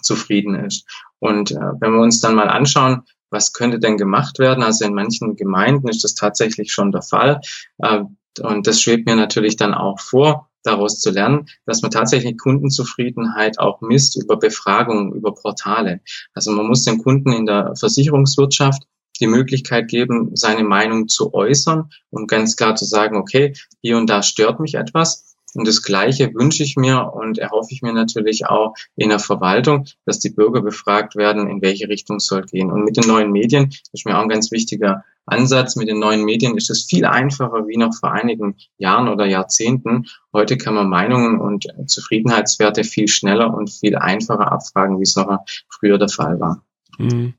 zufrieden 0.02 0.56
ist. 0.56 0.86
Und 1.20 1.52
äh, 1.52 1.56
wenn 1.80 1.94
wir 1.94 2.02
uns 2.02 2.20
dann 2.20 2.36
mal 2.36 2.50
anschauen, 2.50 3.04
was 3.30 3.54
könnte 3.54 3.80
denn 3.80 3.98
gemacht 3.98 4.40
werden? 4.40 4.64
Also 4.64 4.86
in 4.86 4.94
manchen 4.94 5.36
Gemeinden 5.36 5.90
ist 5.90 6.04
das 6.04 6.16
tatsächlich 6.16 6.72
schon 6.72 6.92
der 6.92 7.02
Fall. 7.02 7.42
Äh, 7.80 8.04
und 8.42 8.68
das 8.68 8.82
schwebt 8.82 9.06
mir 9.06 9.16
natürlich 9.16 9.56
dann 9.56 9.74
auch 9.74 10.00
vor, 10.00 10.50
daraus 10.64 11.00
zu 11.00 11.12
lernen, 11.12 11.48
dass 11.66 11.82
man 11.82 11.92
tatsächlich 11.92 12.38
Kundenzufriedenheit 12.38 13.58
auch 13.60 13.82
misst 13.82 14.22
über 14.22 14.38
Befragungen, 14.38 15.14
über 15.14 15.34
Portale. 15.34 16.02
Also 16.34 16.52
man 16.52 16.68
muss 16.68 16.84
den 16.84 17.00
Kunden 17.00 17.32
in 17.32 17.46
der 17.46 17.76
Versicherungswirtschaft 17.76 18.84
die 19.20 19.28
Möglichkeit 19.28 19.88
geben, 19.88 20.36
seine 20.36 20.64
Meinung 20.64 21.08
zu 21.08 21.34
äußern 21.34 21.90
und 22.12 22.28
ganz 22.28 22.56
klar 22.56 22.76
zu 22.76 22.86
sagen, 22.86 23.18
okay, 23.18 23.54
hier 23.82 23.98
und 23.98 24.08
da 24.10 24.22
stört 24.22 24.60
mich 24.60 24.76
etwas. 24.76 25.27
Und 25.58 25.68
das 25.68 25.82
Gleiche 25.82 26.36
wünsche 26.36 26.62
ich 26.62 26.76
mir 26.78 27.12
und 27.14 27.40
erhoffe 27.40 27.70
ich 27.72 27.82
mir 27.82 27.92
natürlich 27.92 28.46
auch 28.46 28.76
in 28.96 29.10
der 29.10 29.18
Verwaltung, 29.18 29.86
dass 30.06 30.20
die 30.20 30.30
Bürger 30.30 30.62
befragt 30.62 31.16
werden, 31.16 31.50
in 31.50 31.64
welche 31.64 31.90
Richtung 31.90 32.20
soll 32.20 32.44
gehen. 32.44 32.72
Und 32.72 32.84
mit 32.84 32.96
den 32.96 33.08
neuen 33.08 33.32
Medien 33.32 33.74
ist 33.92 34.06
mir 34.06 34.16
auch 34.16 34.22
ein 34.22 34.30
ganz 34.30 34.52
wichtiger 34.52 35.04
Ansatz. 35.26 35.76
Mit 35.76 35.90
den 35.90 35.98
neuen 35.98 36.24
Medien 36.26 36.56
ist 36.58 36.70
es 36.70 36.86
viel 36.86 37.06
einfacher 37.06 37.68
wie 37.68 37.78
noch 37.78 37.96
vor 37.96 38.12
einigen 38.12 38.56
Jahren 38.78 39.08
oder 39.08 39.26
Jahrzehnten. 39.26 40.06
Heute 40.32 40.58
kann 40.58 40.76
man 40.76 40.90
Meinungen 40.90 41.42
und 41.42 41.66
Zufriedenheitswerte 41.88 42.84
viel 42.84 43.08
schneller 43.08 43.52
und 43.52 43.72
viel 43.72 43.96
einfacher 43.96 44.52
abfragen, 44.52 45.00
wie 45.00 45.04
es 45.04 45.16
noch 45.16 45.40
früher 45.70 45.98
der 45.98 46.10
Fall 46.10 46.40
war. 46.40 46.64
Mhm. 47.00 47.34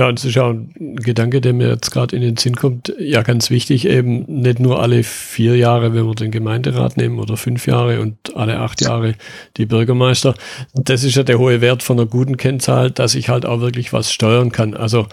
Ja, 0.00 0.08
und 0.08 0.18
das 0.18 0.24
ist 0.24 0.34
ja 0.34 0.48
ein 0.48 0.96
Gedanke, 0.96 1.42
der 1.42 1.52
mir 1.52 1.68
jetzt 1.68 1.90
gerade 1.90 2.16
in 2.16 2.22
den 2.22 2.38
Sinn 2.38 2.56
kommt. 2.56 2.90
Ja, 2.98 3.20
ganz 3.20 3.50
wichtig, 3.50 3.86
eben 3.86 4.24
nicht 4.40 4.58
nur 4.58 4.80
alle 4.80 5.02
vier 5.02 5.56
Jahre, 5.56 5.92
wenn 5.92 6.06
wir 6.06 6.14
den 6.14 6.30
Gemeinderat 6.30 6.96
nehmen, 6.96 7.18
oder 7.18 7.36
fünf 7.36 7.66
Jahre 7.66 8.00
und 8.00 8.34
alle 8.34 8.60
acht 8.60 8.80
Jahre 8.80 9.14
die 9.58 9.66
Bürgermeister. 9.66 10.34
Das 10.72 11.04
ist 11.04 11.16
ja 11.16 11.22
der 11.22 11.38
hohe 11.38 11.60
Wert 11.60 11.82
von 11.82 11.98
einer 12.00 12.08
guten 12.08 12.38
Kennzahl, 12.38 12.90
dass 12.90 13.14
ich 13.14 13.28
halt 13.28 13.44
auch 13.44 13.60
wirklich 13.60 13.92
was 13.92 14.10
steuern 14.10 14.52
kann. 14.52 14.72
Also 14.72 15.06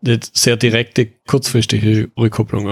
nicht 0.00 0.36
sehr 0.36 0.56
direkte, 0.56 1.06
kurzfristige 1.28 2.10
Rückkopplung 2.18 2.68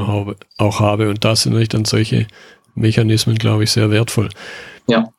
auch 0.58 0.80
habe. 0.80 1.08
Und 1.08 1.24
da 1.24 1.36
sind 1.36 1.52
natürlich 1.52 1.68
dann 1.68 1.84
solche 1.84 2.26
Mechanismen, 2.74 3.36
glaube 3.36 3.62
ich, 3.62 3.70
sehr 3.70 3.92
wertvoll. 3.92 4.30
Ja. 4.88 5.12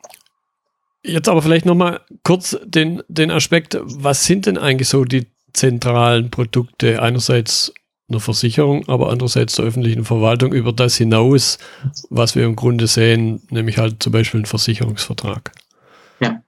Jetzt 1.02 1.30
aber 1.30 1.42
vielleicht 1.42 1.66
nochmal 1.66 2.02
kurz 2.24 2.60
den, 2.66 3.04
den 3.08 3.32
Aspekt, 3.32 3.78
was 3.82 4.26
sind 4.26 4.48
denn 4.48 4.58
eigentlich 4.58 4.90
so 4.90 5.06
die 5.06 5.28
zentralen 5.54 6.30
Produkte 6.30 7.02
einerseits 7.02 7.74
einer 8.10 8.20
Versicherung, 8.20 8.88
aber 8.88 9.10
andererseits 9.10 9.56
der 9.56 9.66
öffentlichen 9.66 10.06
Verwaltung 10.06 10.54
über 10.54 10.74
das 10.74 10.96
hinaus, 10.98 11.58
was 12.10 12.36
wir 12.36 12.44
im 12.44 12.56
Grunde 12.56 12.88
sehen, 12.88 13.42
nämlich 13.50 13.78
halt 13.78 14.04
zum 14.04 14.12
Beispiel 14.12 14.42
ein 14.42 14.46
Versicherungsvertrag. 14.46 15.52
Ja, 16.20 16.44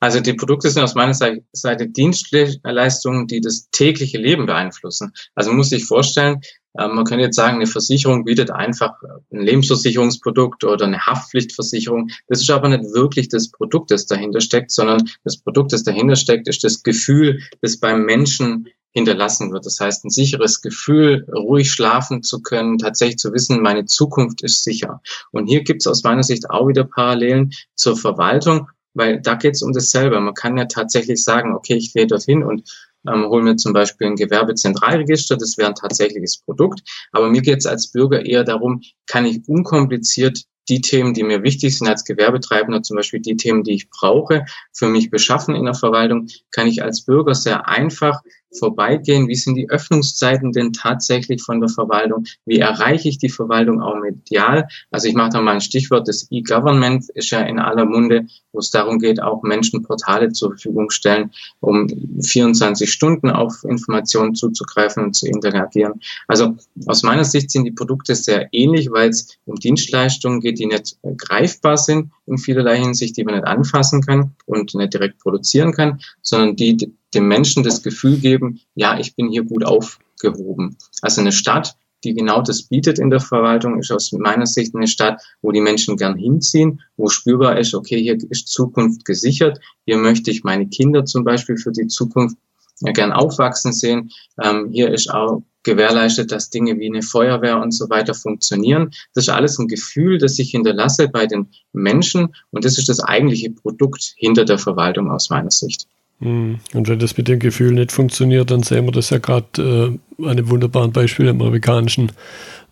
also 0.00 0.20
die 0.20 0.34
Produkte 0.34 0.70
sind 0.70 0.82
aus 0.82 0.94
meiner 0.94 1.14
Seite 1.14 1.88
Dienstleistungen, 1.88 3.26
die 3.26 3.40
das 3.40 3.68
tägliche 3.70 4.18
Leben 4.18 4.46
beeinflussen. 4.46 5.12
Also 5.34 5.50
man 5.50 5.58
muss 5.58 5.70
sich 5.70 5.84
vorstellen, 5.84 6.40
ähm, 6.78 6.94
man 6.94 7.04
könnte 7.04 7.24
jetzt 7.24 7.36
sagen, 7.36 7.56
eine 7.56 7.66
Versicherung 7.66 8.24
bietet 8.24 8.50
einfach 8.50 8.92
ein 9.32 9.40
Lebensversicherungsprodukt 9.40 10.64
oder 10.64 10.84
eine 10.84 11.06
Haftpflichtversicherung. 11.06 12.08
Das 12.28 12.40
ist 12.40 12.50
aber 12.50 12.68
nicht 12.68 12.84
wirklich 12.92 13.28
das 13.28 13.50
Produkt, 13.50 13.90
das 13.90 14.06
dahinter 14.06 14.40
steckt, 14.40 14.70
sondern 14.70 15.08
das 15.24 15.38
Produkt, 15.38 15.72
das 15.72 15.84
dahinter 15.84 16.16
steckt, 16.16 16.48
ist 16.48 16.64
das 16.64 16.82
Gefühl, 16.82 17.40
das 17.62 17.78
beim 17.78 18.04
Menschen 18.04 18.68
hinterlassen 18.92 19.52
wird. 19.52 19.66
Das 19.66 19.78
heißt, 19.78 20.04
ein 20.04 20.10
sicheres 20.10 20.62
Gefühl, 20.62 21.26
ruhig 21.30 21.70
schlafen 21.70 22.22
zu 22.22 22.40
können, 22.40 22.78
tatsächlich 22.78 23.18
zu 23.18 23.32
wissen, 23.32 23.60
meine 23.60 23.84
Zukunft 23.84 24.42
ist 24.42 24.64
sicher. 24.64 25.02
Und 25.32 25.46
hier 25.46 25.64
gibt 25.64 25.82
es 25.82 25.86
aus 25.86 26.02
meiner 26.02 26.22
Sicht 26.22 26.48
auch 26.48 26.66
wieder 26.66 26.84
Parallelen 26.84 27.52
zur 27.74 27.96
Verwaltung, 27.98 28.68
weil 28.96 29.20
da 29.20 29.34
geht 29.34 29.54
es 29.54 29.62
um 29.62 29.72
dasselbe. 29.72 30.20
Man 30.20 30.34
kann 30.34 30.56
ja 30.56 30.64
tatsächlich 30.64 31.22
sagen, 31.22 31.54
okay, 31.54 31.74
ich 31.74 31.92
gehe 31.92 32.06
dorthin 32.06 32.42
und 32.42 32.68
ähm, 33.08 33.26
hole 33.26 33.44
mir 33.44 33.56
zum 33.56 33.72
Beispiel 33.72 34.08
ein 34.08 34.16
Gewerbezentralregister, 34.16 35.36
das 35.36 35.58
wäre 35.58 35.68
ein 35.68 35.74
tatsächliches 35.74 36.38
Produkt. 36.38 36.80
Aber 37.12 37.28
mir 37.28 37.42
geht 37.42 37.58
es 37.58 37.66
als 37.66 37.92
Bürger 37.92 38.24
eher 38.24 38.44
darum, 38.44 38.82
kann 39.06 39.26
ich 39.26 39.46
unkompliziert 39.46 40.44
die 40.68 40.80
Themen, 40.80 41.14
die 41.14 41.22
mir 41.22 41.42
wichtig 41.42 41.78
sind 41.78 41.86
als 41.86 42.04
Gewerbetreibender, 42.04 42.82
zum 42.82 42.96
Beispiel 42.96 43.20
die 43.20 43.36
Themen, 43.36 43.62
die 43.62 43.74
ich 43.74 43.88
brauche, 43.88 44.44
für 44.72 44.88
mich 44.88 45.10
beschaffen 45.10 45.54
in 45.54 45.64
der 45.64 45.74
Verwaltung, 45.74 46.26
kann 46.50 46.66
ich 46.66 46.82
als 46.82 47.04
Bürger 47.04 47.34
sehr 47.34 47.68
einfach 47.68 48.22
vorbeigehen? 48.52 49.28
Wie 49.28 49.34
sind 49.34 49.54
die 49.54 49.68
Öffnungszeiten 49.68 50.52
denn 50.52 50.72
tatsächlich 50.72 51.42
von 51.42 51.60
der 51.60 51.68
Verwaltung? 51.68 52.24
Wie 52.44 52.58
erreiche 52.58 53.08
ich 53.08 53.18
die 53.18 53.28
Verwaltung 53.28 53.80
auch 53.80 53.96
medial? 54.00 54.68
Also 54.90 55.08
ich 55.08 55.14
mache 55.14 55.30
da 55.30 55.40
mal 55.40 55.54
ein 55.54 55.60
Stichwort, 55.60 56.08
das 56.08 56.28
E-Government 56.30 57.08
ist 57.10 57.30
ja 57.30 57.40
in 57.40 57.58
aller 57.58 57.84
Munde, 57.84 58.26
wo 58.52 58.58
es 58.58 58.70
darum 58.70 58.98
geht, 58.98 59.22
auch 59.22 59.42
Menschen 59.42 59.82
Portale 59.82 60.32
zur 60.32 60.52
Verfügung 60.52 60.90
stellen, 60.90 61.30
um 61.60 61.88
24 62.22 62.90
Stunden 62.90 63.30
auf 63.30 63.64
Informationen 63.64 64.34
zuzugreifen 64.34 65.04
und 65.04 65.14
zu 65.14 65.26
interagieren. 65.26 66.00
Also 66.26 66.56
aus 66.86 67.02
meiner 67.02 67.24
Sicht 67.24 67.50
sind 67.50 67.64
die 67.64 67.72
Produkte 67.72 68.14
sehr 68.14 68.48
ähnlich, 68.52 68.90
weil 68.90 69.10
es 69.10 69.36
um 69.44 69.56
Dienstleistungen 69.56 70.40
geht, 70.40 70.58
die 70.58 70.66
nicht 70.66 70.96
greifbar 71.18 71.76
sind 71.76 72.12
in 72.26 72.38
vielerlei 72.38 72.78
Hinsicht, 72.78 73.16
die 73.16 73.24
man 73.24 73.34
nicht 73.34 73.46
anfassen 73.46 74.02
kann 74.02 74.32
und 74.46 74.74
nicht 74.74 74.94
direkt 74.94 75.18
produzieren 75.18 75.72
kann, 75.72 76.00
sondern 76.22 76.56
die 76.56 76.92
dem 77.16 77.26
Menschen 77.28 77.62
das 77.62 77.82
Gefühl 77.82 78.18
geben, 78.18 78.60
ja, 78.74 78.98
ich 78.98 79.16
bin 79.16 79.30
hier 79.30 79.42
gut 79.42 79.64
aufgehoben. 79.64 80.76
Also 81.02 81.20
eine 81.20 81.32
Stadt, 81.32 81.76
die 82.04 82.14
genau 82.14 82.42
das 82.42 82.62
bietet 82.62 82.98
in 82.98 83.10
der 83.10 83.20
Verwaltung, 83.20 83.78
ist 83.78 83.90
aus 83.90 84.12
meiner 84.12 84.46
Sicht 84.46 84.74
eine 84.74 84.86
Stadt, 84.86 85.20
wo 85.42 85.50
die 85.50 85.60
Menschen 85.60 85.96
gern 85.96 86.16
hinziehen, 86.16 86.82
wo 86.96 87.08
spürbar 87.08 87.58
ist, 87.58 87.74
okay, 87.74 88.00
hier 88.00 88.16
ist 88.30 88.48
Zukunft 88.48 89.04
gesichert, 89.04 89.58
hier 89.86 89.96
möchte 89.96 90.30
ich 90.30 90.44
meine 90.44 90.68
Kinder 90.68 91.04
zum 91.04 91.24
Beispiel 91.24 91.56
für 91.56 91.72
die 91.72 91.88
Zukunft 91.88 92.36
gern 92.82 93.12
aufwachsen 93.12 93.72
sehen. 93.72 94.10
Ähm, 94.42 94.70
hier 94.70 94.92
ist 94.92 95.10
auch 95.10 95.42
gewährleistet, 95.62 96.30
dass 96.30 96.50
Dinge 96.50 96.78
wie 96.78 96.86
eine 96.86 97.02
Feuerwehr 97.02 97.60
und 97.60 97.72
so 97.72 97.88
weiter 97.90 98.14
funktionieren. 98.14 98.90
Das 99.14 99.24
ist 99.24 99.30
alles 99.30 99.58
ein 99.58 99.66
Gefühl, 99.66 100.18
das 100.18 100.38
ich 100.38 100.50
hinterlasse 100.50 101.08
bei 101.08 101.26
den 101.26 101.48
Menschen 101.72 102.34
und 102.50 102.64
das 102.64 102.78
ist 102.78 102.88
das 102.88 103.00
eigentliche 103.00 103.50
Produkt 103.50 104.14
hinter 104.16 104.44
der 104.44 104.58
Verwaltung 104.58 105.10
aus 105.10 105.30
meiner 105.30 105.50
Sicht. 105.50 105.88
Hm. 106.20 106.60
Und 106.72 106.88
wenn 106.88 106.98
das 106.98 107.16
mit 107.16 107.28
dem 107.28 107.38
Gefühl 107.38 107.72
nicht 107.72 107.92
funktioniert, 107.92 108.50
dann 108.50 108.62
sehen 108.62 108.86
wir 108.86 108.92
das 108.92 109.10
ja 109.10 109.18
gerade 109.18 109.98
äh, 110.18 110.22
an 110.22 110.30
einem 110.30 110.48
wunderbaren 110.48 110.92
Beispiel 110.92 111.26
im 111.26 111.42
amerikanischen 111.42 112.12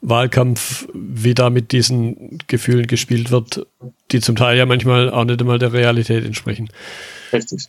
Wahlkampf, 0.01 0.89
wie 0.93 1.35
da 1.35 1.51
mit 1.51 1.73
diesen 1.73 2.39
Gefühlen 2.47 2.87
gespielt 2.87 3.31
wird, 3.31 3.67
die 4.13 4.21
zum 4.21 4.37
Teil 4.37 4.57
ja 4.57 4.67
manchmal 4.67 5.11
auch 5.11 5.25
nicht 5.25 5.41
einmal 5.41 5.59
der 5.59 5.73
Realität 5.73 6.25
entsprechen. 6.25 6.69
Richtig. 7.33 7.67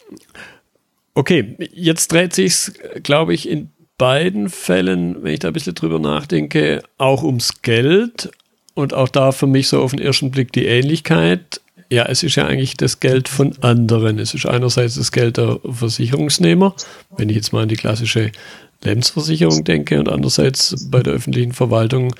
Okay, 1.13 1.55
jetzt 1.73 2.11
dreht 2.11 2.33
sich's, 2.33 2.73
glaube 3.03 3.33
ich, 3.33 3.47
in 3.47 3.69
beiden 3.97 4.49
Fällen, 4.49 5.23
wenn 5.23 5.33
ich 5.33 5.39
da 5.39 5.47
ein 5.47 5.53
bisschen 5.53 5.75
drüber 5.75 5.99
nachdenke, 5.99 6.83
auch 6.97 7.23
ums 7.23 7.61
Geld 7.61 8.29
und 8.73 8.93
auch 8.93 9.07
da 9.07 9.31
für 9.31 9.47
mich 9.47 9.69
so 9.69 9.81
auf 9.81 9.91
den 9.91 10.01
ersten 10.01 10.31
Blick 10.31 10.51
die 10.51 10.65
Ähnlichkeit. 10.65 11.61
Ja, 11.95 12.07
es 12.07 12.23
ist 12.23 12.35
ja 12.35 12.45
eigentlich 12.45 12.75
das 12.75 12.99
Geld 12.99 13.29
von 13.29 13.55
anderen. 13.61 14.19
Es 14.19 14.33
ist 14.33 14.45
einerseits 14.45 14.95
das 14.95 15.13
Geld 15.13 15.37
der 15.37 15.61
Versicherungsnehmer, 15.63 16.75
wenn 17.15 17.29
ich 17.29 17.37
jetzt 17.37 17.53
mal 17.53 17.63
an 17.63 17.69
die 17.69 17.77
klassische 17.77 18.33
Lebensversicherung 18.83 19.63
denke, 19.63 19.97
und 19.97 20.09
andererseits 20.09 20.89
bei 20.91 21.01
der 21.01 21.13
öffentlichen 21.13 21.53
Verwaltung 21.53 22.13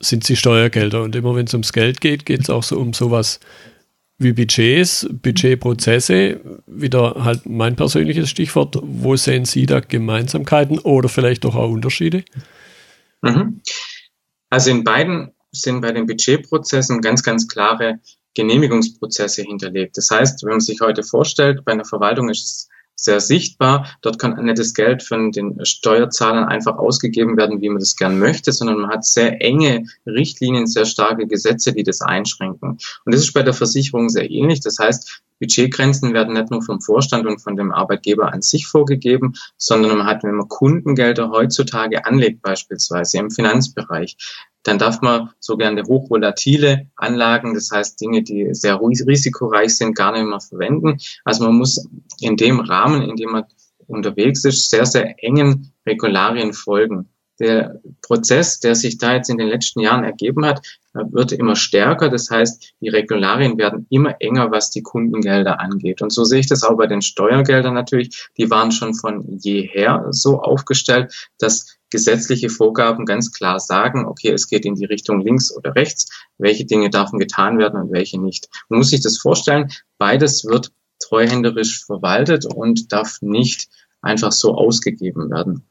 sind 0.00 0.24
sie 0.24 0.36
Steuergelder. 0.36 1.02
Und 1.02 1.16
immer 1.16 1.34
wenn 1.34 1.46
es 1.46 1.54
ums 1.54 1.72
Geld 1.72 2.02
geht, 2.02 2.26
geht 2.26 2.42
es 2.42 2.50
auch 2.50 2.62
so 2.62 2.78
um 2.78 2.92
sowas 2.92 3.40
wie 4.18 4.34
Budgets, 4.34 5.08
Budgetprozesse. 5.10 6.38
Wieder 6.66 7.24
halt 7.24 7.46
mein 7.46 7.74
persönliches 7.74 8.28
Stichwort. 8.28 8.76
Wo 8.82 9.16
sehen 9.16 9.46
Sie 9.46 9.64
da 9.64 9.80
Gemeinsamkeiten 9.80 10.78
oder 10.78 11.08
vielleicht 11.08 11.44
doch 11.44 11.54
auch 11.54 11.70
Unterschiede? 11.70 12.22
Mhm. 13.22 13.62
Also 14.50 14.70
in 14.72 14.84
beiden 14.84 15.32
sind 15.52 15.80
bei 15.80 15.92
den 15.92 16.06
Budgetprozessen 16.06 17.00
ganz, 17.00 17.22
ganz 17.22 17.48
klare 17.48 17.98
Genehmigungsprozesse 18.36 19.42
hinterlegt. 19.42 19.96
Das 19.96 20.10
heißt, 20.10 20.44
wenn 20.44 20.50
man 20.50 20.60
sich 20.60 20.80
heute 20.80 21.02
vorstellt, 21.02 21.64
bei 21.64 21.72
einer 21.72 21.84
Verwaltung 21.84 22.28
ist 22.28 22.44
es 22.44 22.68
sehr 22.96 23.20
sichtbar. 23.20 23.86
Dort 24.00 24.18
kann 24.18 24.42
nicht 24.44 24.58
das 24.58 24.72
Geld 24.72 25.02
von 25.02 25.30
den 25.30 25.64
Steuerzahlern 25.64 26.44
einfach 26.44 26.78
ausgegeben 26.78 27.36
werden, 27.36 27.60
wie 27.60 27.68
man 27.68 27.78
das 27.78 27.96
gern 27.96 28.18
möchte, 28.18 28.52
sondern 28.52 28.80
man 28.80 28.90
hat 28.90 29.04
sehr 29.04 29.42
enge 29.42 29.84
Richtlinien, 30.06 30.66
sehr 30.66 30.86
starke 30.86 31.26
Gesetze, 31.26 31.72
die 31.72 31.82
das 31.82 32.00
einschränken. 32.00 32.78
Und 33.04 33.14
das 33.14 33.20
ist 33.20 33.32
bei 33.32 33.42
der 33.42 33.54
Versicherung 33.54 34.08
sehr 34.08 34.30
ähnlich. 34.30 34.60
Das 34.60 34.78
heißt, 34.78 35.22
Budgetgrenzen 35.38 36.14
werden 36.14 36.32
nicht 36.32 36.50
nur 36.50 36.62
vom 36.62 36.80
Vorstand 36.80 37.26
und 37.26 37.42
von 37.42 37.56
dem 37.56 37.70
Arbeitgeber 37.70 38.32
an 38.32 38.40
sich 38.40 38.66
vorgegeben, 38.66 39.34
sondern 39.58 39.98
man 39.98 40.06
hat, 40.06 40.24
wenn 40.24 40.34
man 40.34 40.48
Kundengelder 40.48 41.30
heutzutage 41.30 42.06
anlegt, 42.06 42.40
beispielsweise 42.40 43.18
im 43.18 43.30
Finanzbereich, 43.30 44.16
dann 44.66 44.78
darf 44.78 45.00
man 45.00 45.30
sogenannte 45.38 45.84
hochvolatile 45.84 46.88
Anlagen, 46.96 47.54
das 47.54 47.70
heißt 47.70 48.00
Dinge, 48.00 48.22
die 48.22 48.48
sehr 48.52 48.80
risikoreich 48.80 49.76
sind, 49.76 49.94
gar 49.94 50.12
nicht 50.12 50.26
mehr 50.26 50.40
verwenden. 50.40 50.98
Also 51.24 51.44
man 51.44 51.54
muss 51.54 51.88
in 52.20 52.36
dem 52.36 52.60
Rahmen, 52.60 53.02
in 53.02 53.16
dem 53.16 53.30
man 53.30 53.44
unterwegs 53.86 54.44
ist, 54.44 54.68
sehr, 54.68 54.86
sehr 54.86 55.22
engen 55.22 55.72
Regularien 55.86 56.52
folgen. 56.52 57.08
Der 57.38 57.80
Prozess, 58.00 58.60
der 58.60 58.74
sich 58.74 58.98
da 58.98 59.14
jetzt 59.14 59.28
in 59.28 59.36
den 59.36 59.48
letzten 59.48 59.80
Jahren 59.80 60.04
ergeben 60.04 60.46
hat, 60.46 60.62
wird 60.94 61.32
immer 61.32 61.56
stärker. 61.56 62.08
Das 62.08 62.30
heißt, 62.30 62.74
die 62.80 62.88
Regularien 62.88 63.58
werden 63.58 63.86
immer 63.90 64.16
enger, 64.20 64.50
was 64.50 64.70
die 64.70 64.82
Kundengelder 64.82 65.60
angeht. 65.60 66.00
Und 66.00 66.12
so 66.12 66.24
sehe 66.24 66.40
ich 66.40 66.48
das 66.48 66.62
auch 66.62 66.76
bei 66.76 66.86
den 66.86 67.02
Steuergeldern 67.02 67.74
natürlich. 67.74 68.28
Die 68.38 68.50
waren 68.50 68.72
schon 68.72 68.94
von 68.94 69.38
jeher 69.38 70.06
so 70.10 70.40
aufgestellt, 70.40 71.12
dass 71.38 71.76
gesetzliche 71.90 72.48
Vorgaben 72.48 73.04
ganz 73.06 73.32
klar 73.32 73.60
sagen, 73.60 74.06
okay, 74.06 74.32
es 74.32 74.48
geht 74.48 74.64
in 74.64 74.74
die 74.74 74.86
Richtung 74.86 75.20
links 75.20 75.54
oder 75.54 75.74
rechts, 75.74 76.08
welche 76.38 76.64
Dinge 76.64 76.90
dürfen 76.90 77.18
getan 77.18 77.58
werden 77.58 77.80
und 77.80 77.92
welche 77.92 78.20
nicht. 78.20 78.48
Man 78.68 78.78
muss 78.78 78.90
sich 78.90 79.02
das 79.02 79.18
vorstellen, 79.18 79.70
beides 79.98 80.44
wird 80.44 80.72
treuhänderisch 80.98 81.84
verwaltet 81.84 82.46
und 82.46 82.92
darf 82.92 83.20
nicht 83.20 83.68
einfach 84.02 84.32
so 84.32 84.54
ausgegeben 84.54 85.30
werden. 85.30 85.66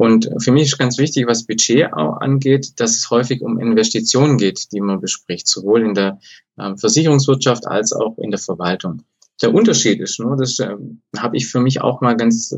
Und 0.00 0.30
für 0.38 0.50
mich 0.50 0.62
ist 0.62 0.78
ganz 0.78 0.96
wichtig, 0.96 1.26
was 1.26 1.44
Budget 1.44 1.92
angeht, 1.92 2.80
dass 2.80 2.96
es 2.96 3.10
häufig 3.10 3.42
um 3.42 3.60
Investitionen 3.60 4.38
geht, 4.38 4.72
die 4.72 4.80
man 4.80 4.98
bespricht, 4.98 5.46
sowohl 5.46 5.82
in 5.82 5.92
der 5.92 6.18
ähm, 6.58 6.78
Versicherungswirtschaft 6.78 7.66
als 7.66 7.92
auch 7.92 8.16
in 8.16 8.30
der 8.30 8.40
Verwaltung. 8.40 9.02
Der 9.42 9.52
Unterschied 9.52 10.00
ist 10.00 10.18
nur, 10.18 10.38
das 10.38 10.58
äh, 10.58 10.74
habe 11.18 11.36
ich 11.36 11.48
für 11.48 11.60
mich 11.60 11.82
auch 11.82 12.00
mal 12.00 12.16
ganz 12.16 12.50
äh, 12.50 12.56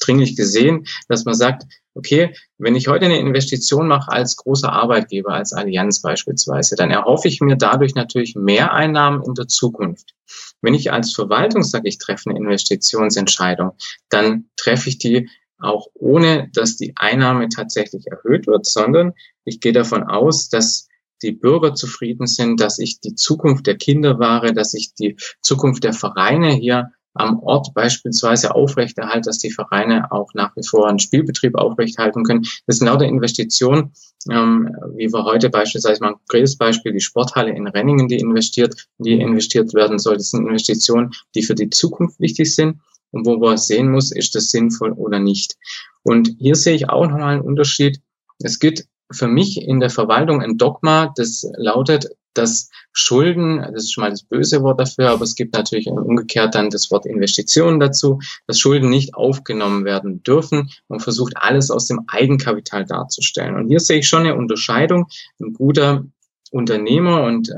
dringlich 0.00 0.34
gesehen, 0.34 0.86
dass 1.08 1.26
man 1.26 1.34
sagt, 1.34 1.64
okay, 1.92 2.34
wenn 2.56 2.74
ich 2.74 2.88
heute 2.88 3.04
eine 3.04 3.20
Investition 3.20 3.86
mache 3.86 4.10
als 4.10 4.38
großer 4.38 4.72
Arbeitgeber, 4.72 5.34
als 5.34 5.52
Allianz 5.52 6.00
beispielsweise, 6.00 6.74
dann 6.74 6.90
erhoffe 6.90 7.28
ich 7.28 7.42
mir 7.42 7.56
dadurch 7.56 7.94
natürlich 7.94 8.34
mehr 8.34 8.72
Einnahmen 8.72 9.22
in 9.22 9.34
der 9.34 9.46
Zukunft. 9.46 10.14
Wenn 10.62 10.72
ich 10.72 10.90
als 10.90 11.12
Verwaltung 11.12 11.64
sage, 11.64 11.86
ich 11.86 11.98
treffe 11.98 12.30
eine 12.30 12.38
Investitionsentscheidung, 12.38 13.72
dann 14.08 14.46
treffe 14.56 14.88
ich 14.88 14.96
die 14.96 15.28
auch 15.62 15.88
ohne, 15.94 16.50
dass 16.52 16.76
die 16.76 16.92
Einnahme 16.96 17.48
tatsächlich 17.48 18.06
erhöht 18.06 18.46
wird, 18.46 18.66
sondern 18.66 19.12
ich 19.44 19.60
gehe 19.60 19.72
davon 19.72 20.04
aus, 20.04 20.48
dass 20.48 20.88
die 21.22 21.32
Bürger 21.32 21.74
zufrieden 21.74 22.26
sind, 22.26 22.60
dass 22.60 22.78
ich 22.78 23.00
die 23.00 23.14
Zukunft 23.14 23.66
der 23.66 23.76
Kinder 23.76 24.18
wahre, 24.18 24.52
dass 24.52 24.74
ich 24.74 24.94
die 24.94 25.16
Zukunft 25.40 25.84
der 25.84 25.92
Vereine 25.92 26.50
hier 26.50 26.90
am 27.14 27.40
Ort 27.40 27.74
beispielsweise 27.74 28.54
aufrechterhalte, 28.54 29.28
dass 29.28 29.38
die 29.38 29.50
Vereine 29.50 30.10
auch 30.12 30.32
nach 30.34 30.56
wie 30.56 30.66
vor 30.66 30.88
einen 30.88 30.98
Spielbetrieb 30.98 31.56
aufrechterhalten 31.56 32.24
können. 32.24 32.46
Das 32.66 32.78
sind 32.78 32.86
lauter 32.86 33.04
Investitionen, 33.04 33.92
ähm, 34.30 34.74
wie 34.96 35.12
wir 35.12 35.24
heute 35.24 35.50
beispielsweise 35.50 36.00
mal 36.00 36.08
ein 36.08 36.14
konkretes 36.14 36.56
Beispiel, 36.56 36.92
die 36.92 37.00
Sporthalle 37.00 37.50
in 37.50 37.66
Renningen, 37.66 38.08
die 38.08 38.18
investiert, 38.18 38.88
die 38.98 39.20
investiert 39.20 39.74
werden 39.74 39.98
soll. 39.98 40.16
Das 40.16 40.30
sind 40.30 40.46
Investitionen, 40.46 41.12
die 41.34 41.42
für 41.42 41.54
die 41.54 41.70
Zukunft 41.70 42.18
wichtig 42.18 42.54
sind 42.54 42.78
und 43.12 43.26
wo 43.26 43.36
man 43.36 43.56
sehen 43.56 43.90
muss, 43.90 44.10
ist 44.10 44.34
das 44.34 44.48
sinnvoll 44.48 44.92
oder 44.92 45.18
nicht. 45.18 45.56
Und 46.02 46.34
hier 46.38 46.56
sehe 46.56 46.74
ich 46.74 46.88
auch 46.88 47.06
nochmal 47.06 47.34
einen 47.34 47.42
Unterschied. 47.42 48.00
Es 48.42 48.58
gibt 48.58 48.86
für 49.12 49.28
mich 49.28 49.62
in 49.62 49.80
der 49.80 49.90
Verwaltung 49.90 50.42
ein 50.42 50.58
Dogma, 50.58 51.12
das 51.14 51.46
lautet, 51.56 52.08
dass 52.34 52.70
Schulden, 52.92 53.58
das 53.58 53.84
ist 53.84 53.92
schon 53.92 54.02
mal 54.02 54.10
das 54.10 54.22
böse 54.22 54.62
Wort 54.62 54.80
dafür, 54.80 55.10
aber 55.10 55.22
es 55.22 55.34
gibt 55.34 55.54
natürlich 55.54 55.86
umgekehrt 55.86 56.54
dann 56.54 56.70
das 56.70 56.90
Wort 56.90 57.06
Investitionen 57.06 57.78
dazu, 57.78 58.20
dass 58.46 58.58
Schulden 58.58 58.88
nicht 58.88 59.14
aufgenommen 59.14 59.84
werden 59.84 60.22
dürfen. 60.22 60.70
Man 60.88 61.00
versucht 61.00 61.34
alles 61.36 61.70
aus 61.70 61.86
dem 61.88 62.00
Eigenkapital 62.08 62.86
darzustellen. 62.86 63.56
Und 63.56 63.68
hier 63.68 63.80
sehe 63.80 63.98
ich 63.98 64.08
schon 64.08 64.20
eine 64.20 64.34
Unterscheidung. 64.34 65.08
Ein 65.40 65.52
guter 65.52 66.04
Unternehmer 66.50 67.22
und 67.24 67.48
äh, 67.48 67.54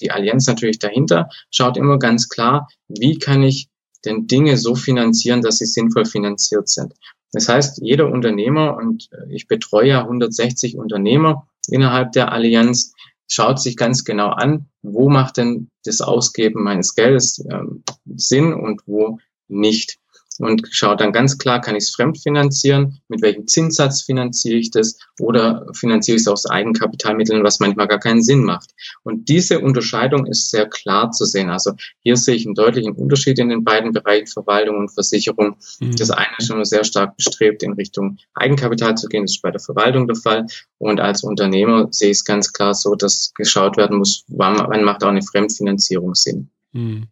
die 0.00 0.10
Allianz 0.10 0.46
natürlich 0.46 0.78
dahinter 0.78 1.28
schaut 1.50 1.76
immer 1.76 1.98
ganz 1.98 2.28
klar, 2.28 2.68
wie 2.88 3.18
kann 3.18 3.42
ich 3.42 3.68
denn 4.06 4.26
Dinge 4.26 4.56
so 4.56 4.74
finanzieren, 4.74 5.42
dass 5.42 5.58
sie 5.58 5.66
sinnvoll 5.66 6.04
finanziert 6.04 6.68
sind. 6.68 6.94
Das 7.32 7.48
heißt, 7.48 7.80
jeder 7.82 8.10
Unternehmer, 8.10 8.76
und 8.76 9.08
äh, 9.12 9.34
ich 9.34 9.46
betreue 9.46 9.88
ja 9.88 10.02
160 10.02 10.78
Unternehmer 10.78 11.46
innerhalb 11.68 12.12
der 12.12 12.32
Allianz, 12.32 12.94
schaut 13.28 13.60
sich 13.60 13.76
ganz 13.76 14.04
genau 14.04 14.28
an, 14.28 14.68
wo 14.82 15.08
macht 15.08 15.36
denn 15.36 15.68
das 15.84 16.00
Ausgeben 16.00 16.62
meines 16.62 16.94
Geldes 16.94 17.44
ähm, 17.50 17.82
Sinn 18.04 18.54
und 18.54 18.82
wo 18.86 19.18
nicht 19.48 19.98
und 20.38 20.66
schaue 20.70 20.96
dann 20.96 21.12
ganz 21.12 21.38
klar, 21.38 21.60
kann 21.60 21.76
ich 21.76 21.84
es 21.84 21.94
fremdfinanzieren, 21.94 23.00
mit 23.08 23.22
welchem 23.22 23.46
Zinssatz 23.46 24.02
finanziere 24.02 24.58
ich 24.58 24.70
das 24.70 24.98
oder 25.18 25.66
finanziere 25.72 26.16
ich 26.16 26.22
es 26.22 26.28
aus 26.28 26.46
Eigenkapitalmitteln, 26.46 27.42
was 27.42 27.60
manchmal 27.60 27.88
gar 27.88 27.98
keinen 27.98 28.22
Sinn 28.22 28.44
macht. 28.44 28.70
Und 29.02 29.28
diese 29.28 29.60
Unterscheidung 29.60 30.26
ist 30.26 30.50
sehr 30.50 30.68
klar 30.68 31.10
zu 31.10 31.24
sehen. 31.24 31.50
Also 31.50 31.72
hier 32.02 32.16
sehe 32.16 32.34
ich 32.34 32.46
einen 32.46 32.54
deutlichen 32.54 32.92
Unterschied 32.92 33.38
in 33.38 33.48
den 33.48 33.64
beiden 33.64 33.92
Bereichen 33.92 34.26
Verwaltung 34.26 34.76
und 34.78 34.92
Versicherung. 34.92 35.56
Mhm. 35.80 35.96
Das 35.96 36.10
eine 36.10 36.34
ist 36.38 36.50
immer 36.50 36.64
sehr 36.64 36.84
stark 36.84 37.16
bestrebt, 37.16 37.62
in 37.62 37.72
Richtung 37.74 38.18
Eigenkapital 38.34 38.96
zu 38.96 39.08
gehen. 39.08 39.24
Das 39.24 39.32
ist 39.32 39.42
bei 39.42 39.50
der 39.50 39.60
Verwaltung 39.60 40.06
der 40.06 40.16
Fall. 40.16 40.46
Und 40.78 41.00
als 41.00 41.22
Unternehmer 41.22 41.88
sehe 41.90 42.10
ich 42.10 42.18
es 42.18 42.24
ganz 42.24 42.52
klar 42.52 42.74
so, 42.74 42.94
dass 42.94 43.32
geschaut 43.34 43.76
werden 43.76 43.98
muss, 43.98 44.24
wann, 44.28 44.56
wann 44.58 44.84
macht 44.84 45.02
auch 45.04 45.08
eine 45.08 45.22
Fremdfinanzierung 45.22 46.14
Sinn. 46.14 46.50
Mhm. 46.72 47.08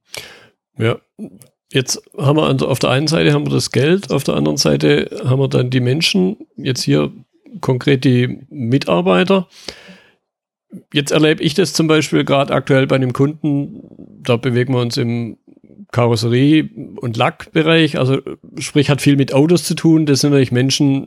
Ja, 0.77 1.01
Jetzt 1.73 2.03
haben 2.17 2.37
wir 2.37 2.69
auf 2.69 2.79
der 2.79 2.91
einen 2.91 3.09
Seite 3.09 3.33
haben 3.33 3.47
wir 3.47 3.53
das 3.53 3.73
Geld, 3.73 4.11
auf 4.13 4.25
der 4.25 4.35
anderen 4.35 4.57
Seite 4.57 5.11
haben 5.25 5.41
wir 5.41 5.49
dann 5.49 5.71
die 5.71 5.81
Menschen, 5.81 6.37
jetzt 6.57 6.83
hier 6.83 7.13
konkret 7.61 8.05
die 8.05 8.41
Mitarbeiter. 8.51 9.49
Jetzt 10.93 11.13
erlebe 11.13 11.43
ich 11.43 11.55
das 11.55 11.73
zum 11.73 11.87
Beispiel 11.87 12.25
gerade 12.25 12.53
aktuell 12.53 12.87
bei 12.87 12.97
einem 12.97 13.13
Kunden, 13.13 13.83
da 14.23 14.37
bewegen 14.37 14.75
wir 14.75 14.81
uns 14.81 14.97
im 14.97 15.39
Karosserie- 15.93 16.69
und 16.97 17.17
Lackbereich, 17.17 17.99
also 17.99 18.19
sprich 18.59 18.91
hat 18.91 19.01
viel 19.01 19.17
mit 19.17 19.33
Autos 19.33 19.63
zu 19.63 19.75
tun. 19.75 20.07
Das 20.07 20.21
sind 20.21 20.31
natürlich 20.31 20.51
Menschen, 20.51 21.07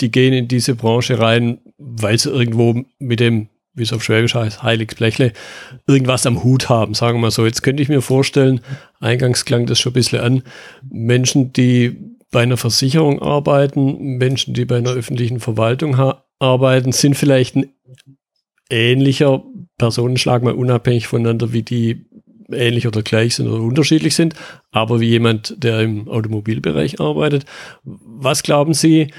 die 0.00 0.12
gehen 0.12 0.32
in 0.32 0.46
diese 0.46 0.76
Branche 0.76 1.18
rein, 1.18 1.58
weil 1.78 2.18
sie 2.18 2.30
irgendwo 2.30 2.84
mit 3.00 3.18
dem 3.18 3.48
wie 3.78 3.82
es 3.82 3.92
auf 3.92 4.02
Schwäbisch 4.02 4.34
heißt, 4.34 4.62
Heiligsblechle, 4.62 5.32
irgendwas 5.86 6.26
am 6.26 6.42
Hut 6.42 6.68
haben, 6.68 6.94
sagen 6.94 7.18
wir 7.18 7.22
mal 7.22 7.30
so. 7.30 7.46
Jetzt 7.46 7.62
könnte 7.62 7.82
ich 7.82 7.88
mir 7.88 8.02
vorstellen, 8.02 8.60
eingangs 9.00 9.44
klang 9.44 9.66
das 9.66 9.78
schon 9.78 9.90
ein 9.90 9.94
bisschen 9.94 10.20
an, 10.20 10.42
Menschen, 10.90 11.52
die 11.52 11.96
bei 12.30 12.42
einer 12.42 12.56
Versicherung 12.56 13.22
arbeiten, 13.22 14.18
Menschen, 14.18 14.54
die 14.54 14.64
bei 14.64 14.76
einer 14.78 14.90
öffentlichen 14.92 15.40
Verwaltung 15.40 15.96
arbeiten, 16.38 16.92
sind 16.92 17.14
vielleicht 17.14 17.56
ein 17.56 17.72
ähnlicher 18.70 19.42
Personenschlag 19.78 20.42
mal 20.42 20.52
unabhängig 20.52 21.06
voneinander, 21.06 21.52
wie 21.52 21.62
die 21.62 22.06
ähnlich 22.50 22.86
oder 22.86 23.02
gleich 23.02 23.36
sind 23.36 23.48
oder 23.48 23.62
unterschiedlich 23.62 24.14
sind, 24.14 24.34
aber 24.70 25.00
wie 25.00 25.08
jemand, 25.08 25.54
der 25.62 25.80
im 25.80 26.08
Automobilbereich 26.08 27.00
arbeitet. 27.00 27.44
Was 27.84 28.42
glauben 28.42 28.74
Sie, 28.74 29.12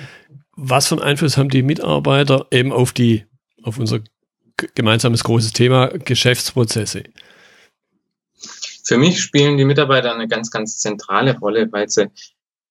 was 0.55 0.87
für 0.87 0.95
einen 0.95 1.03
Einfluss 1.03 1.37
haben 1.37 1.49
die 1.49 1.63
Mitarbeiter 1.63 2.47
eben 2.51 2.71
auf 2.71 2.91
die, 2.91 3.25
auf 3.63 3.77
unser 3.77 4.01
gemeinsames 4.75 5.23
großes 5.23 5.53
Thema, 5.53 5.87
Geschäftsprozesse. 5.87 7.03
Für 8.83 8.97
mich 8.97 9.21
spielen 9.21 9.57
die 9.57 9.65
Mitarbeiter 9.65 10.13
eine 10.13 10.27
ganz, 10.27 10.49
ganz 10.49 10.79
zentrale 10.79 11.37
Rolle, 11.37 11.71
weil 11.71 11.89
sie 11.89 12.09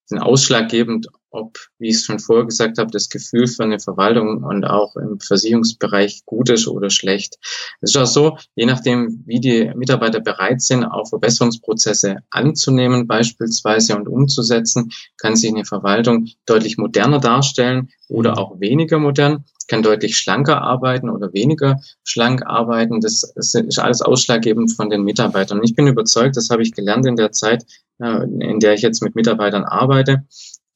sind 0.09 0.19
ausschlaggebend, 0.21 1.09
ob, 1.31 1.59
wie 1.79 1.89
ich 1.89 1.97
es 1.97 2.05
schon 2.05 2.19
vorher 2.19 2.47
gesagt 2.47 2.79
habe, 2.79 2.91
das 2.91 3.11
Gefühl 3.11 3.47
für 3.47 3.63
eine 3.63 3.79
Verwaltung 3.79 4.43
und 4.43 4.65
auch 4.65 4.97
im 4.97 5.21
Versicherungsbereich 5.21 6.23
gut 6.25 6.49
ist 6.49 6.67
oder 6.67 6.89
schlecht. 6.89 7.37
Es 7.83 7.91
ist 7.91 7.97
auch 7.97 8.07
so, 8.07 8.39
je 8.55 8.65
nachdem, 8.65 9.23
wie 9.27 9.41
die 9.41 9.71
Mitarbeiter 9.77 10.21
bereit 10.21 10.63
sind, 10.63 10.85
auch 10.85 11.09
Verbesserungsprozesse 11.09 12.17
anzunehmen 12.31 13.07
beispielsweise 13.07 13.97
und 13.97 14.09
umzusetzen, 14.09 14.91
kann 15.19 15.37
sich 15.37 15.51
eine 15.51 15.67
Verwaltung 15.67 16.29
deutlich 16.47 16.79
moderner 16.79 17.21
darstellen 17.21 17.91
oder 18.09 18.39
auch 18.39 18.59
weniger 18.59 18.99
modern 18.99 19.45
kann 19.69 19.83
deutlich 19.83 20.17
schlanker 20.17 20.63
arbeiten 20.63 21.11
oder 21.11 21.33
weniger 21.35 21.81
schlank 22.03 22.45
arbeiten. 22.47 23.01
Das 23.01 23.23
ist 23.23 23.79
alles 23.79 24.01
ausschlaggebend 24.03 24.73
von 24.73 24.91
den 24.91 25.03
Mitarbeitern. 25.03 25.59
Und 25.59 25.65
ich 25.65 25.77
bin 25.77 25.87
überzeugt, 25.87 26.37
das 26.37 26.49
habe 26.49 26.63
ich 26.63 26.73
gelernt 26.73 27.07
in 27.07 27.17
der 27.17 27.33
Zeit, 27.33 27.65
in 27.99 28.61
der 28.61 28.75
ich 28.75 28.83
jetzt 28.83 29.03
mit 29.03 29.15
Mitarbeitern 29.15 29.65
arbeite, 29.65 30.25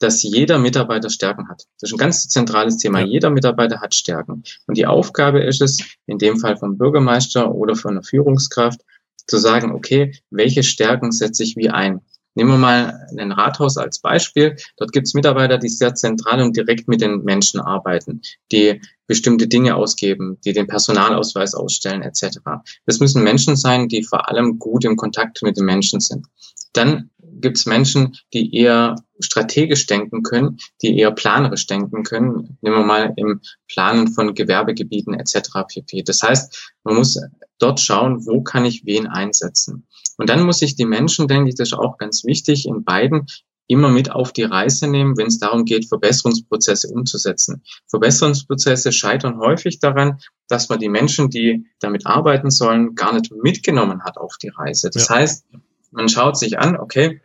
dass 0.02 0.22
jeder 0.22 0.58
Mitarbeiter 0.58 1.10
Stärken 1.10 1.48
hat. 1.48 1.64
Das 1.80 1.90
ist 1.90 1.94
ein 1.94 1.98
ganz 1.98 2.28
zentrales 2.28 2.76
Thema. 2.76 3.00
Ja. 3.00 3.06
Jeder 3.06 3.30
Mitarbeiter 3.30 3.80
hat 3.80 3.94
Stärken. 3.94 4.42
Und 4.66 4.76
die 4.76 4.86
Aufgabe 4.86 5.42
ist 5.42 5.62
es, 5.62 5.78
in 6.06 6.18
dem 6.18 6.38
Fall 6.38 6.56
vom 6.56 6.76
Bürgermeister 6.76 7.54
oder 7.54 7.76
von 7.76 7.92
einer 7.92 8.02
Führungskraft, 8.02 8.80
zu 9.26 9.38
sagen, 9.38 9.72
okay, 9.72 10.12
welche 10.30 10.64
Stärken 10.64 11.12
setze 11.12 11.44
ich 11.44 11.56
wie 11.56 11.70
ein? 11.70 12.00
Nehmen 12.34 12.50
wir 12.50 12.58
mal 12.58 13.06
ein 13.16 13.30
Rathaus 13.30 13.76
als 13.76 14.00
Beispiel. 14.00 14.56
Dort 14.78 14.92
gibt 14.92 15.06
es 15.06 15.14
Mitarbeiter, 15.14 15.58
die 15.58 15.68
sehr 15.68 15.94
zentral 15.94 16.40
und 16.40 16.56
direkt 16.56 16.88
mit 16.88 17.02
den 17.02 17.22
Menschen 17.24 17.60
arbeiten, 17.60 18.22
die 18.50 18.80
bestimmte 19.06 19.46
Dinge 19.46 19.76
ausgeben, 19.76 20.38
die 20.44 20.54
den 20.54 20.66
Personalausweis 20.66 21.54
ausstellen 21.54 22.00
etc. 22.02 22.38
Das 22.86 23.00
müssen 23.00 23.22
Menschen 23.22 23.56
sein, 23.56 23.88
die 23.88 24.02
vor 24.02 24.30
allem 24.30 24.58
gut 24.58 24.84
im 24.84 24.96
Kontakt 24.96 25.42
mit 25.42 25.58
den 25.58 25.66
Menschen 25.66 26.00
sind. 26.00 26.26
Dann 26.72 27.10
gibt 27.20 27.58
es 27.58 27.66
Menschen, 27.66 28.16
die 28.32 28.54
eher 28.54 28.96
strategisch 29.20 29.86
denken 29.86 30.22
können, 30.22 30.58
die 30.80 30.98
eher 30.98 31.10
planerisch 31.10 31.66
denken 31.66 32.02
können. 32.02 32.58
Nehmen 32.60 32.76
wir 32.76 32.84
mal 32.84 33.12
im 33.16 33.40
Planen 33.68 34.08
von 34.08 34.34
Gewerbegebieten 34.34 35.14
etc. 35.14 35.50
pp. 35.68 36.02
Das 36.02 36.22
heißt, 36.22 36.72
man 36.84 36.96
muss 36.96 37.20
dort 37.58 37.80
schauen, 37.80 38.26
wo 38.26 38.42
kann 38.42 38.64
ich 38.64 38.84
wen 38.84 39.06
einsetzen. 39.06 39.86
Und 40.18 40.28
dann 40.28 40.42
muss 40.44 40.62
ich 40.62 40.76
die 40.76 40.84
Menschen, 40.84 41.28
denke 41.28 41.50
ich, 41.50 41.54
das 41.56 41.68
ist 41.68 41.78
auch 41.78 41.98
ganz 41.98 42.24
wichtig, 42.24 42.66
in 42.66 42.84
beiden 42.84 43.26
immer 43.68 43.88
mit 43.88 44.10
auf 44.10 44.32
die 44.32 44.42
Reise 44.42 44.86
nehmen, 44.88 45.16
wenn 45.16 45.28
es 45.28 45.38
darum 45.38 45.64
geht, 45.64 45.88
Verbesserungsprozesse 45.88 46.88
umzusetzen. 46.88 47.62
Verbesserungsprozesse 47.88 48.92
scheitern 48.92 49.38
häufig 49.38 49.78
daran, 49.78 50.18
dass 50.48 50.68
man 50.68 50.78
die 50.78 50.88
Menschen, 50.88 51.30
die 51.30 51.66
damit 51.80 52.06
arbeiten 52.06 52.50
sollen, 52.50 52.94
gar 52.94 53.14
nicht 53.14 53.32
mitgenommen 53.32 54.02
hat 54.04 54.18
auf 54.18 54.36
die 54.36 54.48
Reise. 54.48 54.90
Das 54.90 55.08
ja. 55.08 55.16
heißt, 55.16 55.46
man 55.92 56.08
schaut 56.08 56.36
sich 56.36 56.58
an, 56.58 56.76
okay, 56.76 57.20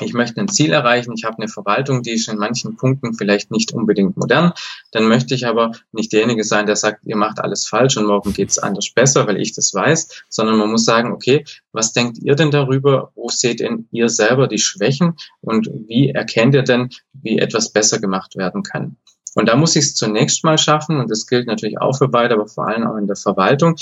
ich 0.00 0.12
möchte 0.12 0.40
ein 0.40 0.48
Ziel 0.48 0.72
erreichen, 0.72 1.14
ich 1.16 1.24
habe 1.24 1.38
eine 1.38 1.48
Verwaltung, 1.48 2.02
die 2.02 2.12
ist 2.12 2.28
in 2.28 2.36
manchen 2.36 2.76
Punkten 2.76 3.14
vielleicht 3.14 3.50
nicht 3.50 3.72
unbedingt 3.72 4.16
modern, 4.16 4.52
dann 4.92 5.08
möchte 5.08 5.34
ich 5.34 5.46
aber 5.46 5.72
nicht 5.92 6.12
derjenige 6.12 6.44
sein, 6.44 6.66
der 6.66 6.76
sagt, 6.76 7.04
ihr 7.04 7.16
macht 7.16 7.40
alles 7.40 7.66
falsch 7.66 7.96
und 7.96 8.06
morgen 8.06 8.34
geht's 8.34 8.58
anders 8.58 8.90
besser, 8.90 9.26
weil 9.26 9.40
ich 9.40 9.54
das 9.54 9.72
weiß, 9.72 10.24
sondern 10.28 10.58
man 10.58 10.70
muss 10.70 10.84
sagen, 10.84 11.12
okay, 11.12 11.44
was 11.72 11.92
denkt 11.92 12.18
ihr 12.18 12.34
denn 12.34 12.50
darüber, 12.50 13.10
wo 13.14 13.28
seht 13.28 13.60
denn 13.60 13.88
ihr 13.90 14.08
selber 14.08 14.48
die 14.48 14.58
Schwächen? 14.58 15.14
Und 15.40 15.70
wie 15.86 16.10
erkennt 16.10 16.54
ihr 16.54 16.62
denn, 16.62 16.90
wie 17.14 17.38
etwas 17.38 17.70
besser 17.70 17.98
gemacht 17.98 18.36
werden 18.36 18.62
kann? 18.62 18.96
Und 19.34 19.48
da 19.48 19.56
muss 19.56 19.76
ich 19.76 19.84
es 19.84 19.94
zunächst 19.94 20.44
mal 20.44 20.58
schaffen, 20.58 20.98
und 20.98 21.10
das 21.10 21.26
gilt 21.26 21.46
natürlich 21.46 21.78
auch 21.78 21.96
für 21.96 22.08
beide, 22.08 22.34
aber 22.34 22.48
vor 22.48 22.68
allem 22.68 22.86
auch 22.86 22.96
in 22.96 23.06
der 23.06 23.16
Verwaltung, 23.16 23.76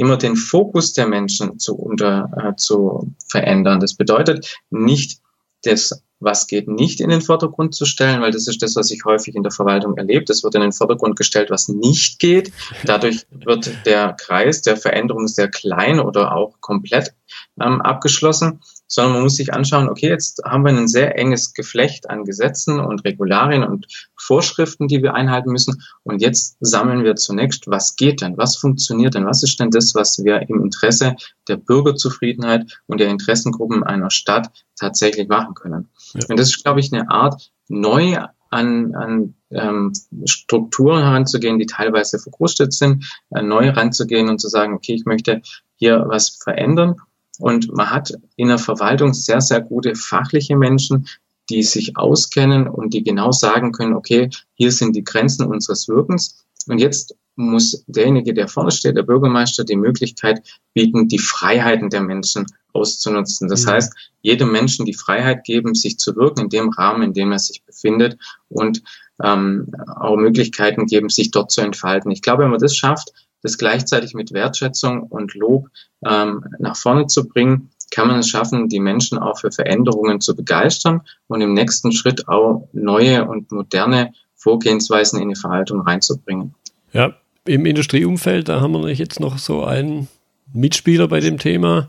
immer 0.00 0.16
den 0.16 0.34
Fokus 0.34 0.94
der 0.94 1.06
Menschen 1.06 1.58
zu, 1.58 1.76
unter, 1.76 2.30
äh, 2.36 2.56
zu 2.56 3.14
verändern. 3.28 3.80
Das 3.80 3.94
bedeutet 3.94 4.56
nicht 4.70 5.20
das, 5.62 6.02
was 6.20 6.46
geht, 6.46 6.68
nicht 6.68 7.00
in 7.00 7.10
den 7.10 7.20
Vordergrund 7.20 7.74
zu 7.74 7.84
stellen, 7.84 8.22
weil 8.22 8.30
das 8.30 8.48
ist 8.48 8.62
das, 8.62 8.76
was 8.76 8.90
ich 8.90 9.04
häufig 9.04 9.34
in 9.34 9.42
der 9.42 9.52
Verwaltung 9.52 9.96
erlebt. 9.98 10.30
Es 10.30 10.42
wird 10.42 10.54
in 10.54 10.62
den 10.62 10.72
Vordergrund 10.72 11.16
gestellt, 11.16 11.50
was 11.50 11.68
nicht 11.68 12.18
geht. 12.18 12.50
Dadurch 12.84 13.26
wird 13.30 13.70
der 13.84 14.14
Kreis 14.14 14.62
der 14.62 14.78
Veränderung 14.78 15.28
sehr 15.28 15.48
klein 15.48 16.00
oder 16.00 16.34
auch 16.34 16.60
komplett 16.60 17.14
ähm, 17.60 17.82
abgeschlossen 17.82 18.60
sondern 18.90 19.14
man 19.14 19.22
muss 19.22 19.36
sich 19.36 19.54
anschauen, 19.54 19.88
okay, 19.88 20.08
jetzt 20.08 20.42
haben 20.44 20.64
wir 20.64 20.72
ein 20.72 20.88
sehr 20.88 21.16
enges 21.16 21.54
Geflecht 21.54 22.10
an 22.10 22.24
Gesetzen 22.24 22.80
und 22.80 23.04
Regularien 23.04 23.62
und 23.62 23.86
Vorschriften, 24.16 24.88
die 24.88 25.00
wir 25.00 25.14
einhalten 25.14 25.52
müssen. 25.52 25.80
Und 26.02 26.20
jetzt 26.20 26.56
sammeln 26.58 27.04
wir 27.04 27.14
zunächst, 27.14 27.68
was 27.68 27.94
geht 27.94 28.20
denn, 28.20 28.36
was 28.36 28.56
funktioniert 28.56 29.14
denn, 29.14 29.26
was 29.26 29.44
ist 29.44 29.60
denn 29.60 29.70
das, 29.70 29.94
was 29.94 30.24
wir 30.24 30.42
im 30.48 30.64
Interesse 30.64 31.14
der 31.46 31.56
Bürgerzufriedenheit 31.56 32.80
und 32.88 32.98
der 32.98 33.10
Interessengruppen 33.10 33.84
einer 33.84 34.10
Stadt 34.10 34.50
tatsächlich 34.76 35.28
machen 35.28 35.54
können. 35.54 35.88
Ja. 36.14 36.26
Und 36.28 36.38
das 36.40 36.48
ist, 36.48 36.64
glaube 36.64 36.80
ich, 36.80 36.92
eine 36.92 37.08
Art, 37.10 37.52
neu 37.68 38.18
an, 38.50 38.94
an 38.96 39.34
ähm, 39.50 39.92
Strukturen 40.24 41.04
heranzugehen, 41.04 41.60
die 41.60 41.66
teilweise 41.66 42.18
verkrustet 42.18 42.72
sind, 42.72 43.04
äh, 43.30 43.40
neu 43.40 43.66
heranzugehen 43.66 44.28
und 44.28 44.40
zu 44.40 44.48
sagen, 44.48 44.74
okay, 44.74 44.94
ich 44.94 45.04
möchte 45.04 45.42
hier 45.76 46.04
was 46.08 46.30
verändern 46.42 46.96
und 47.40 47.74
man 47.74 47.90
hat 47.90 48.12
in 48.36 48.48
der 48.48 48.58
Verwaltung 48.58 49.14
sehr, 49.14 49.40
sehr 49.40 49.60
gute 49.60 49.94
fachliche 49.94 50.56
Menschen, 50.56 51.08
die 51.48 51.62
sich 51.62 51.96
auskennen 51.96 52.68
und 52.68 52.94
die 52.94 53.02
genau 53.02 53.32
sagen 53.32 53.72
können, 53.72 53.94
okay, 53.94 54.30
hier 54.54 54.70
sind 54.70 54.94
die 54.94 55.04
Grenzen 55.04 55.46
unseres 55.46 55.88
Wirkens. 55.88 56.44
Und 56.68 56.78
jetzt 56.78 57.16
muss 57.34 57.82
derjenige, 57.86 58.34
der 58.34 58.46
vorne 58.46 58.70
steht, 58.70 58.96
der 58.96 59.02
Bürgermeister, 59.02 59.64
die 59.64 59.76
Möglichkeit 59.76 60.42
bieten, 60.74 61.08
die 61.08 61.18
Freiheiten 61.18 61.90
der 61.90 62.02
Menschen 62.02 62.46
auszunutzen. 62.72 63.48
Das 63.48 63.64
mhm. 63.64 63.70
heißt, 63.70 63.94
jedem 64.20 64.52
Menschen 64.52 64.84
die 64.84 64.94
Freiheit 64.94 65.44
geben, 65.44 65.74
sich 65.74 65.98
zu 65.98 66.14
wirken 66.16 66.42
in 66.42 66.48
dem 66.50 66.68
Rahmen, 66.68 67.02
in 67.02 67.12
dem 67.14 67.32
er 67.32 67.38
sich 67.38 67.64
befindet 67.64 68.18
und 68.48 68.82
ähm, 69.22 69.72
auch 69.96 70.16
Möglichkeiten 70.16 70.86
geben, 70.86 71.08
sich 71.08 71.30
dort 71.30 71.50
zu 71.50 71.62
entfalten. 71.62 72.10
Ich 72.10 72.22
glaube, 72.22 72.44
wenn 72.44 72.50
man 72.50 72.60
das 72.60 72.76
schafft, 72.76 73.12
das 73.42 73.58
gleichzeitig 73.58 74.14
mit 74.14 74.32
Wertschätzung 74.32 75.02
und 75.02 75.34
Lob 75.34 75.68
ähm, 76.04 76.44
nach 76.58 76.76
vorne 76.76 77.06
zu 77.06 77.28
bringen, 77.28 77.70
kann 77.90 78.08
man 78.08 78.20
es 78.20 78.28
schaffen, 78.28 78.68
die 78.68 78.80
Menschen 78.80 79.18
auch 79.18 79.38
für 79.38 79.50
Veränderungen 79.50 80.20
zu 80.20 80.36
begeistern 80.36 81.02
und 81.26 81.40
im 81.40 81.54
nächsten 81.54 81.92
Schritt 81.92 82.28
auch 82.28 82.68
neue 82.72 83.26
und 83.26 83.50
moderne 83.50 84.12
Vorgehensweisen 84.36 85.20
in 85.20 85.28
die 85.28 85.34
Verhaltung 85.34 85.82
reinzubringen. 85.82 86.54
Ja, 86.92 87.14
im 87.44 87.66
Industrieumfeld, 87.66 88.48
da 88.48 88.60
haben 88.60 88.72
wir 88.72 88.92
jetzt 88.92 89.20
noch 89.20 89.38
so 89.38 89.64
einen 89.64 90.08
Mitspieler 90.52 91.08
bei 91.08 91.20
dem 91.20 91.38
Thema, 91.38 91.88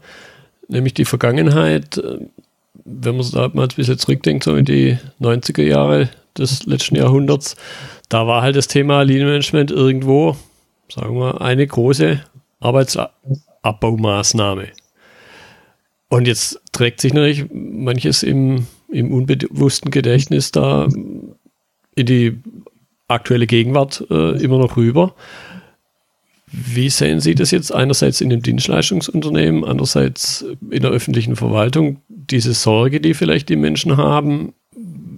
nämlich 0.67 0.93
die 0.93 1.05
Vergangenheit. 1.05 2.01
Wenn 2.83 3.17
man 3.17 3.31
da 3.31 3.49
mal 3.53 3.63
ein 3.63 3.75
bisschen 3.75 3.97
zurückdenkt, 3.97 4.43
so 4.43 4.55
in 4.55 4.65
die 4.65 4.97
90er 5.19 5.63
Jahre 5.63 6.09
des 6.37 6.65
letzten 6.65 6.95
Jahrhunderts, 6.95 7.55
da 8.09 8.27
war 8.27 8.41
halt 8.41 8.55
das 8.55 8.67
Thema 8.67 9.03
Lean 9.03 9.25
Management 9.25 9.71
irgendwo 9.71 10.35
sagen 10.91 11.17
wir, 11.17 11.41
eine 11.41 11.65
große 11.65 12.21
Arbeitsabbaumaßnahme. 12.59 14.67
Und 16.09 16.27
jetzt 16.27 16.61
trägt 16.73 17.01
sich 17.01 17.13
natürlich 17.13 17.45
manches 17.51 18.21
im, 18.23 18.65
im 18.89 19.13
unbewussten 19.13 19.91
Gedächtnis 19.91 20.51
da 20.51 20.89
in 21.95 22.05
die 22.05 22.37
aktuelle 23.07 23.47
Gegenwart 23.47 24.05
äh, 24.09 24.41
immer 24.41 24.57
noch 24.57 24.75
rüber. 24.77 25.15
Wie 26.51 26.89
sehen 26.89 27.21
Sie 27.21 27.33
das 27.33 27.51
jetzt 27.51 27.73
einerseits 27.73 28.19
in 28.19 28.29
dem 28.29 28.41
Dienstleistungsunternehmen, 28.41 29.63
andererseits 29.63 30.45
in 30.69 30.81
der 30.81 30.91
öffentlichen 30.91 31.37
Verwaltung, 31.37 32.01
diese 32.09 32.53
Sorge, 32.53 32.99
die 32.99 33.13
vielleicht 33.13 33.47
die 33.47 33.55
Menschen 33.55 33.95
haben, 33.95 34.53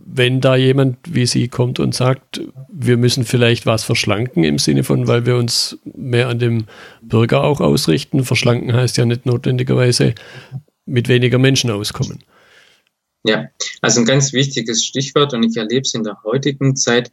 wenn 0.05 0.41
da 0.41 0.55
jemand 0.55 0.97
wie 1.09 1.25
Sie 1.25 1.47
kommt 1.47 1.79
und 1.79 1.95
sagt, 1.95 2.41
wir 2.85 2.97
müssen 2.97 3.23
vielleicht 3.23 3.65
was 3.65 3.83
verschlanken 3.83 4.43
im 4.43 4.57
Sinne 4.57 4.83
von, 4.83 5.07
weil 5.07 5.25
wir 5.25 5.35
uns 5.35 5.77
mehr 5.83 6.27
an 6.27 6.39
dem 6.39 6.65
Bürger 7.01 7.43
auch 7.43 7.61
ausrichten. 7.61 8.23
Verschlanken 8.23 8.73
heißt 8.73 8.97
ja 8.97 9.05
nicht 9.05 9.25
notwendigerweise 9.25 10.15
mit 10.85 11.07
weniger 11.07 11.37
Menschen 11.37 11.71
auskommen. 11.71 12.23
Ja, 13.25 13.47
also 13.81 14.01
ein 14.01 14.05
ganz 14.05 14.33
wichtiges 14.33 14.85
Stichwort 14.85 15.33
und 15.33 15.43
ich 15.43 15.55
erlebe 15.55 15.81
es 15.81 15.93
in 15.93 16.03
der 16.03 16.21
heutigen 16.23 16.75
Zeit 16.75 17.11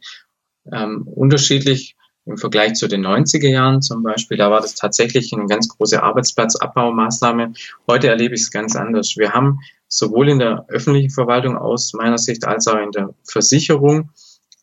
ähm, 0.71 1.03
unterschiedlich 1.07 1.95
im 2.25 2.37
Vergleich 2.37 2.73
zu 2.73 2.87
den 2.87 3.05
90er 3.05 3.47
Jahren 3.47 3.81
zum 3.81 4.03
Beispiel. 4.03 4.37
Da 4.37 4.51
war 4.51 4.61
das 4.61 4.75
tatsächlich 4.75 5.33
eine 5.33 5.47
ganz 5.47 5.67
große 5.69 6.01
Arbeitsplatzabbaumaßnahme. 6.01 7.53
Heute 7.87 8.09
erlebe 8.09 8.35
ich 8.35 8.41
es 8.41 8.51
ganz 8.51 8.75
anders. 8.75 9.15
Wir 9.17 9.33
haben 9.33 9.59
sowohl 9.87 10.29
in 10.29 10.39
der 10.39 10.65
öffentlichen 10.67 11.09
Verwaltung 11.09 11.57
aus 11.57 11.93
meiner 11.93 12.17
Sicht 12.17 12.45
als 12.45 12.67
auch 12.67 12.77
in 12.77 12.91
der 12.91 13.13
Versicherung 13.23 14.09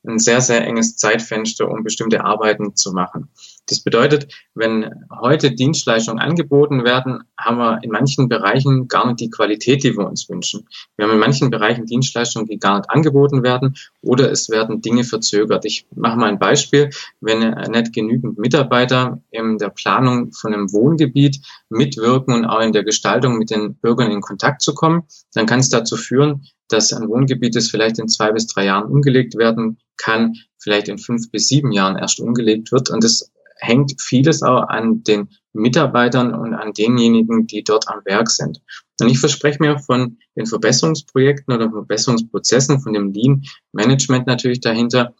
ein 0.06 0.18
sehr, 0.18 0.40
sehr 0.40 0.66
enges 0.66 0.96
Zeitfenster, 0.96 1.68
um 1.68 1.82
bestimmte 1.82 2.24
Arbeiten 2.24 2.74
zu 2.76 2.92
machen. 2.92 3.28
Das 3.66 3.80
bedeutet, 3.80 4.32
wenn 4.54 5.04
heute 5.20 5.50
Dienstleistungen 5.52 6.18
angeboten 6.18 6.84
werden, 6.84 7.24
haben 7.38 7.58
wir 7.58 7.82
in 7.82 7.90
manchen 7.90 8.28
Bereichen 8.28 8.88
gar 8.88 9.06
nicht 9.06 9.20
die 9.20 9.30
Qualität, 9.30 9.84
die 9.84 9.96
wir 9.96 10.06
uns 10.06 10.28
wünschen. 10.28 10.66
Wir 10.96 11.06
haben 11.06 11.12
in 11.12 11.18
manchen 11.18 11.50
Bereichen 11.50 11.84
Dienstleistungen, 11.84 12.48
die 12.48 12.58
gar 12.58 12.78
nicht 12.78 12.90
angeboten 12.90 13.42
werden 13.42 13.76
oder 14.00 14.30
es 14.30 14.48
werden 14.48 14.80
Dinge 14.80 15.04
verzögert. 15.04 15.64
Ich 15.66 15.86
mache 15.94 16.16
mal 16.16 16.28
ein 16.28 16.38
Beispiel. 16.38 16.90
Wenn 17.20 17.40
nicht 17.70 17.92
genügend 17.92 18.38
Mitarbeiter 18.38 19.20
in 19.30 19.58
der 19.58 19.68
Planung 19.68 20.32
von 20.32 20.54
einem 20.54 20.72
Wohngebiet 20.72 21.40
mitwirken 21.68 22.34
und 22.34 22.46
auch 22.46 22.60
in 22.60 22.72
der 22.72 22.84
Gestaltung 22.84 23.38
mit 23.38 23.50
den 23.50 23.74
Bürgern 23.74 24.10
in 24.10 24.22
Kontakt 24.22 24.62
zu 24.62 24.74
kommen, 24.74 25.02
dann 25.34 25.46
kann 25.46 25.60
es 25.60 25.68
dazu 25.68 25.96
führen, 25.96 26.46
dass 26.68 26.92
ein 26.92 27.08
Wohngebiet, 27.08 27.56
das 27.56 27.70
vielleicht 27.70 27.98
in 27.98 28.08
zwei 28.08 28.32
bis 28.32 28.46
drei 28.46 28.66
Jahren 28.66 28.90
umgelegt 28.90 29.36
werden 29.36 29.78
kann, 29.96 30.34
vielleicht 30.58 30.88
in 30.88 30.98
fünf 30.98 31.30
bis 31.30 31.48
sieben 31.48 31.72
Jahren 31.72 31.96
erst 31.96 32.20
umgelegt 32.20 32.72
wird. 32.72 32.90
Und 32.90 33.02
das 33.04 33.30
hängt 33.56 34.00
vieles 34.00 34.42
auch 34.42 34.68
an 34.68 35.02
den 35.02 35.28
Mitarbeitern 35.52 36.34
und 36.34 36.54
an 36.54 36.72
denjenigen, 36.72 37.46
die 37.46 37.64
dort 37.64 37.88
am 37.88 38.04
Werk 38.04 38.30
sind. 38.30 38.60
Und 39.00 39.08
ich 39.08 39.18
verspreche 39.18 39.58
mir 39.60 39.78
von 39.78 40.18
den 40.36 40.46
Verbesserungsprojekten 40.46 41.54
oder 41.54 41.70
Verbesserungsprozessen, 41.70 42.80
von 42.80 42.92
dem 42.92 43.12
Lean 43.12 43.42
Management 43.72 44.26
natürlich 44.26 44.60
dahinter, 44.60 45.14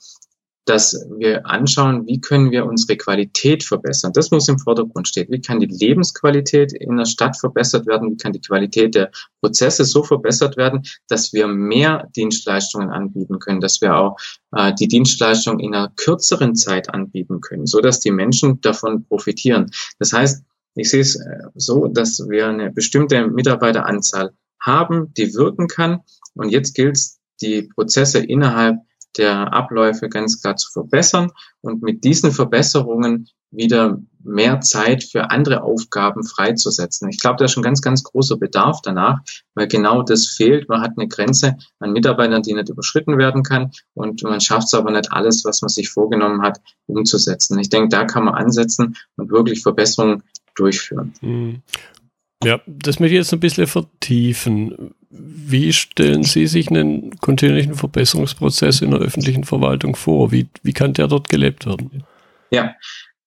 dass 0.68 1.07
wir 1.16 1.46
anschauen, 1.46 2.07
wie 2.07 2.20
können 2.20 2.50
wir 2.50 2.66
unsere 2.66 2.96
Qualität 2.96 3.64
verbessern. 3.64 4.12
Das 4.12 4.31
muss 4.31 4.48
im 4.48 4.59
Vordergrund 4.59 5.09
stehen. 5.09 5.26
Wie 5.31 5.40
kann 5.40 5.61
die 5.61 5.66
Lebensqualität 5.66 6.72
in 6.74 6.96
der 6.96 7.07
Stadt 7.07 7.38
verbessert 7.38 7.87
werden? 7.87 8.11
Wie 8.11 8.16
kann 8.16 8.33
die 8.33 8.40
Qualität 8.40 8.94
der 8.94 9.11
Prozesse 9.40 9.85
so 9.85 10.02
verbessert 10.02 10.59
werden, 10.59 10.83
dass 11.09 11.33
wir 11.33 11.46
mehr 11.46 12.09
Dienstleistungen 12.14 12.90
anbieten 12.90 13.38
können, 13.38 13.61
dass 13.61 13.81
wir 13.81 13.96
auch 13.96 14.16
äh, 14.52 14.74
die 14.74 14.88
Dienstleistung 14.88 15.59
in 15.59 15.74
einer 15.74 15.90
kürzeren 15.96 16.54
Zeit 16.54 16.92
anbieten 16.92 17.40
können, 17.40 17.66
so 17.66 17.81
dass 17.81 18.00
die 18.00 18.11
Menschen 18.11 18.61
davon 18.61 19.04
profitieren. 19.04 19.70
Das 19.98 20.12
heißt, 20.12 20.44
ich 20.74 20.90
sehe 20.90 21.00
es 21.00 21.16
äh, 21.16 21.48
so, 21.54 21.87
dass 21.88 22.18
wir 22.28 22.48
eine 22.48 22.70
bestimmte 22.70 23.26
Mitarbeiteranzahl 23.26 24.33
haben, 24.61 25.14
die 25.14 25.33
wirken 25.33 25.66
kann. 25.66 26.00
Und 26.35 26.50
jetzt 26.50 26.74
gilt 26.74 26.96
es, 26.96 27.18
die 27.40 27.62
Prozesse 27.62 28.18
innerhalb 28.18 28.78
der 29.18 29.52
Abläufe 29.52 30.09
ganz 30.09 30.40
klar 30.40 30.57
zu 30.57 30.70
verbessern 30.70 31.31
und 31.61 31.83
mit 31.83 32.04
diesen 32.04 32.33
Verbesserungen 32.33 33.28
wieder 33.50 33.98
mehr 34.22 34.61
Zeit 34.61 35.04
für 35.04 35.31
andere 35.31 35.62
Aufgaben 35.62 36.22
freizusetzen. 36.22 37.09
Ich 37.09 37.18
glaube, 37.18 37.37
da 37.38 37.46
ist 37.46 37.52
schon 37.52 37.62
ganz, 37.62 37.81
ganz 37.81 38.02
großer 38.02 38.37
Bedarf 38.37 38.81
danach, 38.83 39.20
weil 39.54 39.68
genau 39.68 40.02
das 40.02 40.26
fehlt. 40.26 40.68
Man 40.68 40.83
hat 40.83 40.92
eine 40.96 41.09
Grenze 41.09 41.57
an 41.78 41.92
Mitarbeitern, 41.92 42.42
die 42.42 42.52
nicht 42.52 42.68
überschritten 42.68 43.16
werden 43.16 43.42
kann 43.42 43.70
und 43.94 44.22
man 44.22 44.40
schafft 44.40 44.66
es 44.66 44.74
aber 44.74 44.90
nicht 44.90 45.11
alles, 45.12 45.44
was 45.44 45.62
man 45.62 45.70
sich 45.70 45.88
vorgenommen 45.88 46.42
hat, 46.42 46.61
umzusetzen. 46.87 47.59
Ich 47.59 47.70
denke, 47.70 47.88
da 47.88 48.04
kann 48.04 48.24
man 48.24 48.35
ansetzen 48.35 48.96
und 49.16 49.31
wirklich 49.31 49.62
Verbesserungen 49.62 50.22
durchführen. 50.54 51.14
Hm. 51.20 51.62
Ja, 52.44 52.61
das 52.66 53.00
möchte 53.00 53.14
ich 53.14 53.20
jetzt 53.20 53.33
ein 53.33 53.40
bisschen 53.40 53.66
vertiefen. 53.66 54.94
Wie 55.10 55.72
stellen 55.72 56.22
Sie 56.22 56.46
sich 56.46 56.68
einen 56.68 57.18
kontinuierlichen 57.20 57.74
Verbesserungsprozess 57.74 58.82
in 58.82 58.90
der 58.90 59.00
öffentlichen 59.00 59.44
Verwaltung 59.44 59.96
vor? 59.96 60.32
Wie, 60.32 60.48
wie 60.62 60.74
kann 60.74 60.92
der 60.92 61.08
dort 61.08 61.28
gelebt 61.28 61.64
werden? 61.66 62.04
Ja, 62.50 62.74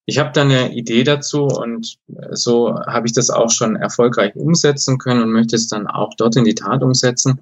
ich 0.05 0.19
habe 0.19 0.31
da 0.33 0.41
eine 0.41 0.73
Idee 0.73 1.03
dazu 1.03 1.45
und 1.45 1.97
so 2.31 2.75
habe 2.75 3.07
ich 3.07 3.13
das 3.13 3.29
auch 3.29 3.49
schon 3.49 3.75
erfolgreich 3.75 4.35
umsetzen 4.35 4.97
können 4.97 5.23
und 5.23 5.31
möchte 5.31 5.55
es 5.55 5.67
dann 5.67 5.87
auch 5.87 6.13
dort 6.17 6.35
in 6.35 6.43
die 6.43 6.55
Tat 6.55 6.83
umsetzen. 6.83 7.41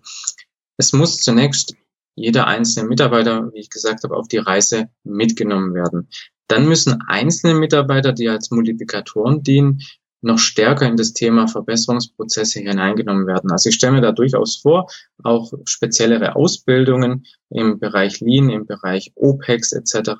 Es 0.77 0.93
muss 0.93 1.17
zunächst 1.17 1.75
jeder 2.15 2.47
einzelne 2.47 2.87
Mitarbeiter, 2.87 3.51
wie 3.53 3.59
ich 3.59 3.69
gesagt 3.69 4.03
habe, 4.03 4.15
auf 4.15 4.27
die 4.27 4.37
Reise 4.37 4.89
mitgenommen 5.03 5.73
werden. 5.73 6.09
Dann 6.47 6.67
müssen 6.67 7.01
einzelne 7.07 7.53
Mitarbeiter, 7.53 8.11
die 8.11 8.27
als 8.27 8.51
Multiplikatoren 8.51 9.43
dienen, 9.43 9.81
noch 10.21 10.39
stärker 10.39 10.87
in 10.87 10.97
das 10.97 11.13
Thema 11.13 11.47
Verbesserungsprozesse 11.47 12.59
hineingenommen 12.59 13.27
werden. 13.27 13.51
Also 13.51 13.69
ich 13.69 13.75
stelle 13.75 13.93
mir 13.93 14.01
da 14.01 14.11
durchaus 14.11 14.57
vor, 14.57 14.87
auch 15.23 15.53
speziellere 15.65 16.35
Ausbildungen 16.35 17.25
im 17.49 17.79
Bereich 17.79 18.19
Lean, 18.19 18.49
im 18.49 18.65
Bereich 18.65 19.11
OPEX 19.15 19.71
etc. 19.71 20.11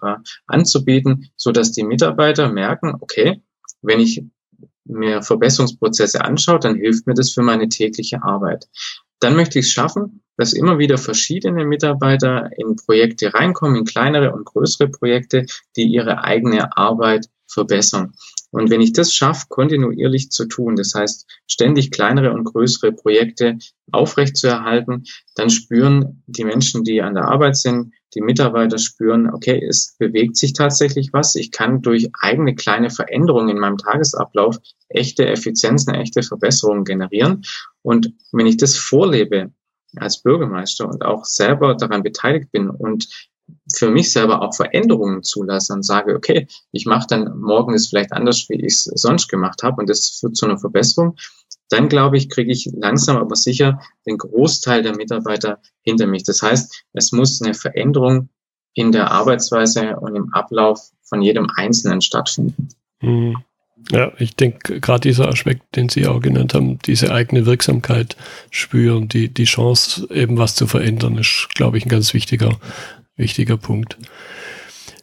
anzubieten, 0.48 1.32
so 1.36 1.52
dass 1.52 1.72
die 1.72 1.84
Mitarbeiter 1.84 2.50
merken, 2.50 2.96
okay, 3.00 3.42
wenn 3.82 4.00
ich 4.00 4.24
mir 4.86 5.22
Verbesserungsprozesse 5.22 6.24
anschaue, 6.24 6.60
dann 6.60 6.76
hilft 6.76 7.06
mir 7.06 7.14
das 7.14 7.32
für 7.32 7.44
meine 7.44 7.70
tägliche 7.70 8.24
Arbeit. 8.24 8.68
Dann 9.20 9.36
möchte 9.36 9.60
ich 9.60 9.66
es 9.66 9.72
schaffen, 9.72 10.24
dass 10.38 10.54
immer 10.54 10.80
wieder 10.80 10.98
verschiedene 10.98 11.66
Mitarbeiter 11.66 12.50
in 12.58 12.78
Projekte 12.78 13.34
reinkommen, 13.34 13.76
in 13.76 13.86
kleinere 13.86 14.32
und 14.32 14.46
größere 14.46 14.88
Projekte, 14.88 15.46
die 15.76 15.84
ihre 15.84 16.24
eigene 16.24 16.76
Arbeit 16.78 17.28
verbessern. 17.48 18.14
Und 18.52 18.70
wenn 18.70 18.82
ich 18.82 18.94
das 18.94 19.14
schaffe, 19.14 19.46
kontinuierlich 19.50 20.32
zu 20.32 20.46
tun, 20.46 20.76
das 20.76 20.94
heißt 20.96 21.28
ständig 21.48 21.92
kleinere 21.92 22.34
und 22.34 22.46
größere 22.46 22.92
Projekte 22.92 23.58
aufrechtzuerhalten, 23.92 25.04
dann 25.36 25.50
spüren 25.50 26.24
die 26.28 26.46
Menschen, 26.46 26.84
die 26.84 27.02
an 27.02 27.14
der 27.14 27.28
Arbeit 27.28 27.58
sind, 27.58 27.94
die 28.16 28.22
Mitarbeiter 28.22 28.80
spüren, 28.80 29.32
okay, 29.32 29.64
es 29.64 29.96
bewegt 30.00 30.36
sich 30.36 30.54
tatsächlich 30.54 31.10
was. 31.14 31.36
Ich 31.36 31.52
kann 31.52 31.82
durch 31.82 32.10
eigene 32.20 32.56
kleine 32.56 32.90
Veränderungen 32.90 33.50
in 33.50 33.60
meinem 33.60 33.78
Tagesablauf 33.78 34.58
echte 34.90 35.28
Effizienzen, 35.28 35.94
echte 35.94 36.24
Verbesserungen 36.24 36.86
generieren. 36.86 37.44
Und 37.84 38.14
wenn 38.32 38.48
ich 38.48 38.58
das 38.58 38.76
vorlebe 38.76 39.52
als 39.96 40.22
Bürgermeister 40.22 40.88
und 40.88 41.04
auch 41.04 41.26
selber 41.26 41.76
daran 41.76 42.04
beteiligt 42.04 42.52
bin 42.52 42.70
und 42.70 43.29
für 43.74 43.90
mich 43.90 44.12
selber 44.12 44.42
auch 44.42 44.56
Veränderungen 44.56 45.24
zulasse 45.24 45.74
und 45.74 45.84
sage, 45.84 46.16
okay, 46.16 46.48
ich 46.72 46.86
mache 46.86 47.08
dann 47.08 47.40
morgen 47.40 47.74
ist 47.74 47.90
vielleicht 47.90 48.14
anders, 48.14 48.48
wie 48.50 48.56
ich 48.56 48.74
es 48.74 48.84
sonst 48.84 49.28
gemacht 49.28 49.64
habe 49.64 49.82
und 49.82 49.90
das 49.90 50.20
führt 50.20 50.36
zu 50.36 50.46
einer 50.46 50.58
Verbesserung, 50.58 51.16
dann 51.70 51.88
glaube 51.88 52.18
ich, 52.18 52.30
kriege 52.30 52.52
ich 52.52 52.70
langsam 52.74 53.18
aber 53.18 53.36
sicher 53.36 53.80
den 54.06 54.18
Großteil 54.18 54.82
der 54.82 54.96
Mitarbeiter 54.96 55.60
hinter 55.82 56.08
mich. 56.08 56.24
Das 56.24 56.42
heißt, 56.42 56.86
es 56.94 57.12
muss 57.12 57.42
eine 57.42 57.54
Veränderung 57.54 58.30
in 58.74 58.92
der 58.92 59.12
Arbeitsweise 59.12 59.98
und 59.98 60.16
im 60.16 60.34
Ablauf 60.34 60.92
von 61.04 61.22
jedem 61.22 61.48
Einzelnen 61.56 62.02
stattfinden. 62.02 62.70
Mhm. 63.02 63.38
Ja, 63.92 64.12
ich 64.20 64.36
denke, 64.36 64.82
gerade 64.82 65.02
dieser 65.02 65.30
Aspekt, 65.30 65.76
den 65.76 65.90
Sie 65.90 66.06
auch 66.06 66.20
genannt 66.20 66.54
haben, 66.54 66.80
diese 66.80 67.14
eigene 67.14 67.46
Wirksamkeit 67.46 68.18
spüren, 68.52 69.08
die, 69.08 69.30
die 69.30 69.46
Chance, 69.46 70.08
eben 70.12 70.38
was 70.38 70.56
zu 70.56 70.68
verändern, 70.68 71.18
ist, 71.18 71.48
glaube 71.56 71.78
ich, 71.78 71.86
ein 71.86 71.90
ganz 71.90 72.14
wichtiger 72.14 72.60
wichtiger 73.19 73.58
Punkt. 73.58 73.97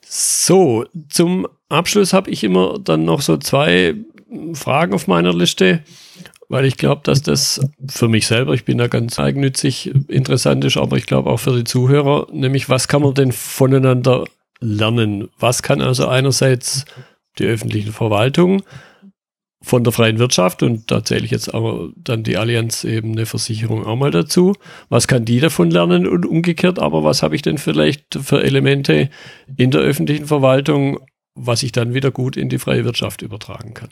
So, 0.03 0.87
zum 1.09 1.47
Abschluss 1.69 2.13
habe 2.13 2.31
ich 2.31 2.43
immer 2.43 2.79
dann 2.79 3.05
noch 3.05 3.21
so 3.21 3.37
zwei 3.37 3.95
Fragen 4.55 4.95
auf 4.95 5.07
meiner 5.07 5.33
Liste, 5.33 5.83
weil 6.49 6.65
ich 6.65 6.77
glaube, 6.77 7.03
dass 7.05 7.23
das 7.23 7.61
für 7.89 8.09
mich 8.09 8.27
selber, 8.27 8.55
ich 8.55 8.65
bin 8.65 8.79
da 8.79 8.87
ganz 8.89 9.19
eigennützig 9.19 9.93
interessant 10.09 10.65
ist, 10.65 10.77
aber 10.77 10.97
ich 10.97 11.07
glaube 11.07 11.31
auch 11.31 11.39
für 11.39 11.57
die 11.57 11.65
Zuhörer, 11.65 12.29
nämlich 12.33 12.69
was 12.69 12.89
kann 12.89 13.03
man 13.03 13.15
denn 13.15 13.33
voneinander 13.33 14.25
lernen? 14.61 15.29
Was 15.39 15.63
kann 15.63 15.81
also 15.81 16.07
einerseits 16.09 16.85
die 17.39 17.45
öffentliche 17.45 17.93
Verwaltung 17.93 18.63
von 19.67 19.83
der 19.83 19.93
freien 19.93 20.21
Wirtschaft 20.21 20.63
und 20.63 20.93
da 20.93 21.05
zähle 21.05 21.25
ich 21.25 21.33
jetzt 21.33 21.53
aber 21.53 21.91
dann 21.97 22.23
die 22.23 22.37
Allianz 22.37 22.85
eben 22.85 23.13
eine 23.13 23.27
Versicherung 23.27 23.85
auch 23.85 23.97
mal 23.97 24.13
dazu. 24.13 24.55
Was 24.91 25.09
kann 25.09 25.25
die 25.25 25.41
davon 25.41 25.73
lernen 25.73 26.07
und 26.07 26.25
umgekehrt, 26.25 26.79
aber 26.79 27.03
was 27.03 27.25
habe 27.25 27.35
ich 27.35 27.43
denn 27.43 27.59
vielleicht 27.59 28.15
für 28.15 28.45
Elemente 28.45 29.11
in 29.57 29.73
der 29.73 29.81
öffentlichen 29.81 30.27
Verwaltung, 30.27 31.01
was 31.35 31.65
ich 31.65 31.73
dann 31.73 31.95
wieder 31.95 32.13
gut 32.13 32.37
in 32.37 32.49
die 32.49 32.61
freie 32.61 32.85
Wirtschaft 32.85 33.23
übertragen 33.23 33.75
kann? 33.75 33.91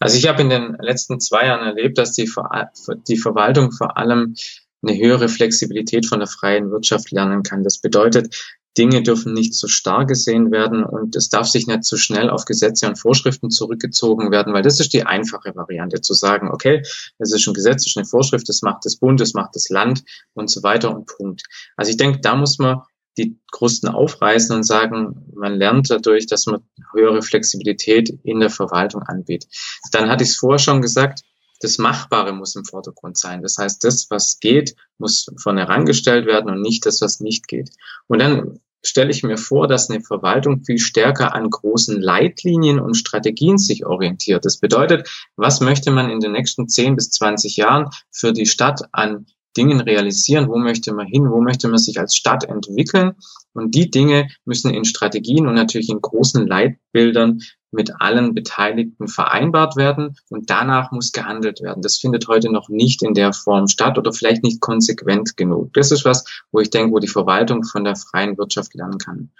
Also 0.00 0.18
ich 0.18 0.26
habe 0.26 0.42
in 0.42 0.50
den 0.50 0.76
letzten 0.80 1.20
zwei 1.20 1.46
Jahren 1.46 1.64
erlebt, 1.64 1.98
dass 1.98 2.12
die, 2.12 2.26
Ver 2.26 2.72
die 3.06 3.16
Verwaltung 3.16 3.70
vor 3.70 3.96
allem 3.96 4.34
eine 4.82 4.98
höhere 4.98 5.28
Flexibilität 5.28 6.04
von 6.06 6.18
der 6.18 6.28
freien 6.28 6.72
Wirtschaft 6.72 7.12
lernen 7.12 7.44
kann. 7.44 7.62
Das 7.62 7.78
bedeutet, 7.78 8.34
Dinge 8.78 9.02
dürfen 9.02 9.32
nicht 9.32 9.54
zu 9.54 9.68
starr 9.68 10.04
gesehen 10.04 10.50
werden 10.50 10.84
und 10.84 11.16
es 11.16 11.28
darf 11.28 11.46
sich 11.46 11.66
nicht 11.66 11.84
zu 11.84 11.96
schnell 11.96 12.28
auf 12.28 12.44
Gesetze 12.44 12.86
und 12.86 12.98
Vorschriften 12.98 13.50
zurückgezogen 13.50 14.30
werden, 14.30 14.52
weil 14.52 14.62
das 14.62 14.80
ist 14.80 14.92
die 14.92 15.04
einfache 15.04 15.54
Variante 15.54 16.00
zu 16.00 16.14
sagen, 16.14 16.50
okay, 16.50 16.82
es 17.18 17.32
ist 17.32 17.46
ein 17.46 17.54
Gesetz, 17.54 17.82
es 17.82 17.92
ist 17.92 17.96
eine 17.96 18.06
Vorschrift, 18.06 18.48
das 18.48 18.62
macht 18.62 18.84
das 18.84 18.96
Bund, 18.96 19.20
das 19.20 19.32
macht 19.32 19.54
das 19.54 19.70
Land 19.70 20.04
und 20.34 20.50
so 20.50 20.62
weiter 20.62 20.94
und 20.94 21.06
Punkt. 21.06 21.42
Also 21.76 21.90
ich 21.90 21.96
denke, 21.96 22.20
da 22.20 22.36
muss 22.36 22.58
man 22.58 22.82
die 23.16 23.38
Krusten 23.50 23.88
aufreißen 23.88 24.54
und 24.54 24.64
sagen, 24.64 25.24
man 25.34 25.54
lernt 25.54 25.90
dadurch, 25.90 26.26
dass 26.26 26.44
man 26.44 26.60
höhere 26.92 27.22
Flexibilität 27.22 28.10
in 28.24 28.40
der 28.40 28.50
Verwaltung 28.50 29.02
anbietet. 29.02 29.50
Dann 29.92 30.10
hatte 30.10 30.22
ich 30.24 30.30
es 30.30 30.36
vorher 30.36 30.58
schon 30.58 30.82
gesagt, 30.82 31.22
das 31.60 31.78
Machbare 31.78 32.34
muss 32.34 32.54
im 32.54 32.66
Vordergrund 32.66 33.16
sein. 33.16 33.40
Das 33.40 33.56
heißt, 33.56 33.82
das, 33.82 34.10
was 34.10 34.38
geht, 34.40 34.76
muss 34.98 35.30
von 35.38 35.56
herangestellt 35.56 36.26
werden 36.26 36.50
und 36.50 36.60
nicht 36.60 36.84
das, 36.84 37.00
was 37.00 37.20
nicht 37.20 37.48
geht. 37.48 37.70
Und 38.08 38.18
dann 38.20 38.60
stelle 38.86 39.10
ich 39.10 39.22
mir 39.22 39.36
vor, 39.36 39.68
dass 39.68 39.90
eine 39.90 40.00
Verwaltung 40.00 40.64
viel 40.64 40.78
stärker 40.78 41.34
an 41.34 41.50
großen 41.50 42.00
Leitlinien 42.00 42.78
und 42.78 42.94
Strategien 42.94 43.58
sich 43.58 43.84
orientiert. 43.86 44.44
Das 44.44 44.58
bedeutet, 44.58 45.08
was 45.36 45.60
möchte 45.60 45.90
man 45.90 46.10
in 46.10 46.20
den 46.20 46.32
nächsten 46.32 46.68
10 46.68 46.96
bis 46.96 47.10
20 47.10 47.56
Jahren 47.56 47.90
für 48.10 48.32
die 48.32 48.46
Stadt 48.46 48.82
an 48.92 49.26
Dingen 49.56 49.80
realisieren? 49.80 50.48
Wo 50.48 50.58
möchte 50.58 50.92
man 50.92 51.06
hin? 51.06 51.30
Wo 51.30 51.40
möchte 51.40 51.68
man 51.68 51.78
sich 51.78 51.98
als 51.98 52.14
Stadt 52.16 52.44
entwickeln? 52.44 53.12
Und 53.54 53.74
die 53.74 53.90
Dinge 53.90 54.28
müssen 54.44 54.72
in 54.72 54.84
Strategien 54.84 55.46
und 55.46 55.54
natürlich 55.54 55.88
in 55.88 56.00
großen 56.00 56.46
Leitbildern 56.46 57.40
mit 57.72 58.00
allen 58.00 58.34
Beteiligten 58.34 59.08
vereinbart 59.08 59.76
werden 59.76 60.16
und 60.30 60.50
danach 60.50 60.92
muss 60.92 61.12
gehandelt 61.12 61.60
werden. 61.60 61.82
Das 61.82 61.98
findet 61.98 62.26
heute 62.28 62.50
noch 62.50 62.68
nicht 62.68 63.02
in 63.02 63.14
der 63.14 63.32
Form 63.32 63.68
statt 63.68 63.98
oder 63.98 64.12
vielleicht 64.12 64.42
nicht 64.42 64.60
konsequent 64.60 65.36
genug. 65.36 65.72
Das 65.74 65.90
ist 65.90 66.04
was, 66.04 66.24
wo 66.52 66.60
ich 66.60 66.70
denke, 66.70 66.92
wo 66.92 66.98
die 66.98 67.08
Verwaltung 67.08 67.64
von 67.64 67.84
der 67.84 67.96
freien 67.96 68.38
Wirtschaft 68.38 68.74
lernen 68.74 68.98
kann. 68.98 69.30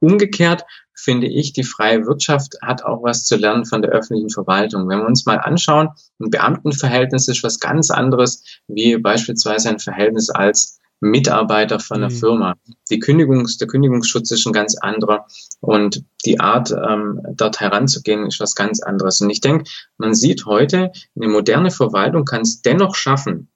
Umgekehrt 0.00 0.64
finde 1.02 1.26
ich, 1.26 1.52
die 1.52 1.64
freie 1.64 2.06
Wirtschaft 2.06 2.56
hat 2.62 2.84
auch 2.84 3.02
was 3.02 3.24
zu 3.24 3.36
lernen 3.36 3.64
von 3.64 3.82
der 3.82 3.90
öffentlichen 3.90 4.30
Verwaltung. 4.30 4.88
Wenn 4.88 5.00
wir 5.00 5.06
uns 5.06 5.26
mal 5.26 5.38
anschauen, 5.38 5.88
ein 6.20 6.30
Beamtenverhältnis 6.30 7.28
ist 7.28 7.42
was 7.42 7.58
ganz 7.60 7.90
anderes 7.90 8.44
wie 8.68 8.96
beispielsweise 8.96 9.68
ein 9.68 9.78
Verhältnis 9.78 10.30
als 10.30 10.78
Mitarbeiter 11.00 11.80
von 11.80 12.00
der 12.00 12.10
mhm. 12.10 12.14
Firma. 12.14 12.54
Die 12.88 13.00
Kündigungs, 13.00 13.58
der 13.58 13.66
Kündigungsschutz 13.66 14.30
ist 14.30 14.46
ein 14.46 14.52
ganz 14.52 14.76
anderer 14.76 15.26
und 15.60 16.04
die 16.24 16.38
Art, 16.38 16.70
ähm, 16.70 17.20
dort 17.34 17.58
heranzugehen, 17.58 18.26
ist 18.26 18.38
was 18.38 18.54
ganz 18.54 18.80
anderes. 18.80 19.20
Und 19.20 19.30
ich 19.30 19.40
denke, 19.40 19.64
man 19.98 20.14
sieht 20.14 20.46
heute, 20.46 20.92
eine 21.16 21.28
moderne 21.28 21.72
Verwaltung 21.72 22.24
kann 22.24 22.42
es 22.42 22.62
dennoch 22.62 22.94
schaffen, 22.94 23.48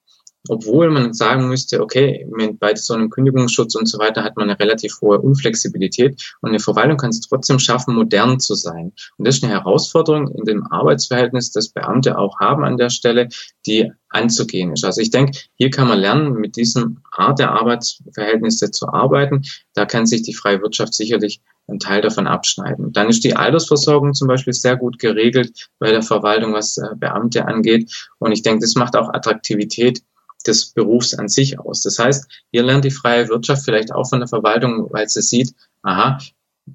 obwohl 0.49 0.89
man 0.89 1.13
sagen 1.13 1.47
müsste, 1.47 1.81
okay, 1.81 2.27
bei 2.59 2.75
so 2.75 2.93
einem 2.93 3.09
Kündigungsschutz 3.09 3.75
und 3.75 3.87
so 3.87 3.99
weiter 3.99 4.23
hat 4.23 4.35
man 4.35 4.49
eine 4.49 4.59
relativ 4.59 4.99
hohe 5.01 5.19
Unflexibilität 5.19 6.35
und 6.41 6.49
eine 6.49 6.59
Verwaltung 6.59 6.97
kann 6.97 7.09
es 7.09 7.21
trotzdem 7.21 7.59
schaffen, 7.59 7.95
modern 7.95 8.39
zu 8.39 8.55
sein. 8.55 8.93
Und 9.17 9.27
das 9.27 9.37
ist 9.37 9.43
eine 9.43 9.53
Herausforderung 9.53 10.29
in 10.29 10.45
dem 10.45 10.65
Arbeitsverhältnis, 10.71 11.51
das 11.51 11.69
Beamte 11.69 12.17
auch 12.17 12.39
haben 12.39 12.63
an 12.63 12.77
der 12.77 12.89
Stelle, 12.89 13.29
die 13.65 13.91
anzugehen 14.09 14.71
ist. 14.71 14.85
Also 14.85 15.01
ich 15.01 15.11
denke, 15.11 15.37
hier 15.55 15.69
kann 15.69 15.87
man 15.87 15.99
lernen, 15.99 16.33
mit 16.33 16.55
diesem 16.55 16.99
Art 17.11 17.39
der 17.39 17.51
Arbeitsverhältnisse 17.51 18.71
zu 18.71 18.87
arbeiten. 18.87 19.43
Da 19.73 19.85
kann 19.85 20.05
sich 20.05 20.23
die 20.23 20.33
freie 20.33 20.61
Wirtschaft 20.61 20.93
sicherlich 20.93 21.41
einen 21.67 21.79
Teil 21.79 22.01
davon 22.01 22.27
abschneiden. 22.27 22.93
Dann 22.93 23.09
ist 23.09 23.23
die 23.23 23.35
Altersversorgung 23.35 24.13
zum 24.13 24.27
Beispiel 24.27 24.53
sehr 24.53 24.77
gut 24.77 24.99
geregelt 24.99 25.69
bei 25.79 25.91
der 25.91 26.01
Verwaltung, 26.01 26.53
was 26.53 26.77
äh, 26.77 26.95
Beamte 26.95 27.45
angeht. 27.45 27.91
Und 28.19 28.31
ich 28.31 28.41
denke, 28.41 28.61
das 28.61 28.75
macht 28.75 28.95
auch 28.95 29.13
Attraktivität 29.13 30.01
des 30.45 30.67
Berufs 30.67 31.13
an 31.13 31.27
sich 31.27 31.59
aus. 31.59 31.81
Das 31.81 31.99
heißt, 31.99 32.27
hier 32.51 32.63
lernt 32.63 32.85
die 32.85 32.91
freie 32.91 33.27
Wirtschaft 33.29 33.63
vielleicht 33.65 33.91
auch 33.91 34.07
von 34.07 34.19
der 34.19 34.27
Verwaltung, 34.27 34.87
weil 34.91 35.07
sie 35.09 35.21
sieht, 35.21 35.53
aha, 35.81 36.17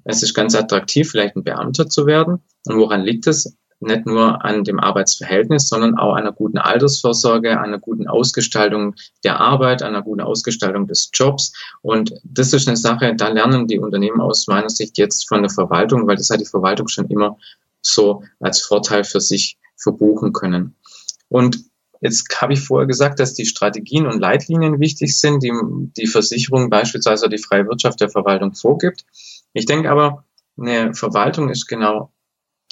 es 0.05 0.23
ist 0.23 0.33
ganz 0.33 0.55
attraktiv, 0.55 1.11
vielleicht 1.11 1.35
ein 1.35 1.43
Beamter 1.43 1.87
zu 1.87 2.05
werden. 2.05 2.39
Und 2.65 2.77
woran 2.77 3.03
liegt 3.03 3.27
es? 3.27 3.55
Nicht 3.79 4.05
nur 4.05 4.43
an 4.45 4.63
dem 4.63 4.79
Arbeitsverhältnis, 4.79 5.67
sondern 5.67 5.97
auch 5.97 6.13
einer 6.13 6.31
guten 6.31 6.57
Altersvorsorge, 6.57 7.59
einer 7.59 7.79
guten 7.79 8.07
Ausgestaltung 8.07 8.95
der 9.25 9.41
Arbeit, 9.41 9.83
einer 9.83 10.01
guten 10.01 10.21
Ausgestaltung 10.21 10.87
des 10.87 11.09
Jobs. 11.13 11.51
Und 11.81 12.13
das 12.23 12.53
ist 12.53 12.67
eine 12.67 12.77
Sache, 12.77 13.13
da 13.15 13.27
lernen 13.27 13.67
die 13.67 13.79
Unternehmen 13.79 14.21
aus 14.21 14.47
meiner 14.47 14.69
Sicht 14.69 14.97
jetzt 14.97 15.27
von 15.27 15.41
der 15.41 15.49
Verwaltung, 15.49 16.07
weil 16.07 16.15
das 16.15 16.29
hat 16.29 16.39
die 16.39 16.45
Verwaltung 16.45 16.87
schon 16.87 17.09
immer 17.09 17.37
so 17.81 18.23
als 18.39 18.61
Vorteil 18.61 19.03
für 19.03 19.19
sich 19.19 19.57
verbuchen 19.75 20.31
können. 20.31 20.75
Und 21.27 21.59
Jetzt 22.03 22.41
habe 22.41 22.51
ich 22.51 22.59
vorher 22.59 22.85
gesagt, 22.85 23.21
dass 23.21 23.33
die 23.33 23.45
Strategien 23.45 24.05
und 24.05 24.19
Leitlinien 24.19 24.81
wichtig 24.81 25.17
sind, 25.17 25.41
die 25.41 25.53
die 25.95 26.05
Versicherung 26.05 26.69
beispielsweise 26.69 27.29
die 27.29 27.37
freie 27.37 27.65
Wirtschaft 27.65 28.01
der 28.01 28.09
Verwaltung 28.09 28.53
vorgibt. 28.53 29.05
Ich 29.53 29.65
denke 29.65 29.89
aber, 29.89 30.25
eine 30.57 30.93
Verwaltung 30.93 31.49
ist 31.49 31.65
genau 31.65 32.11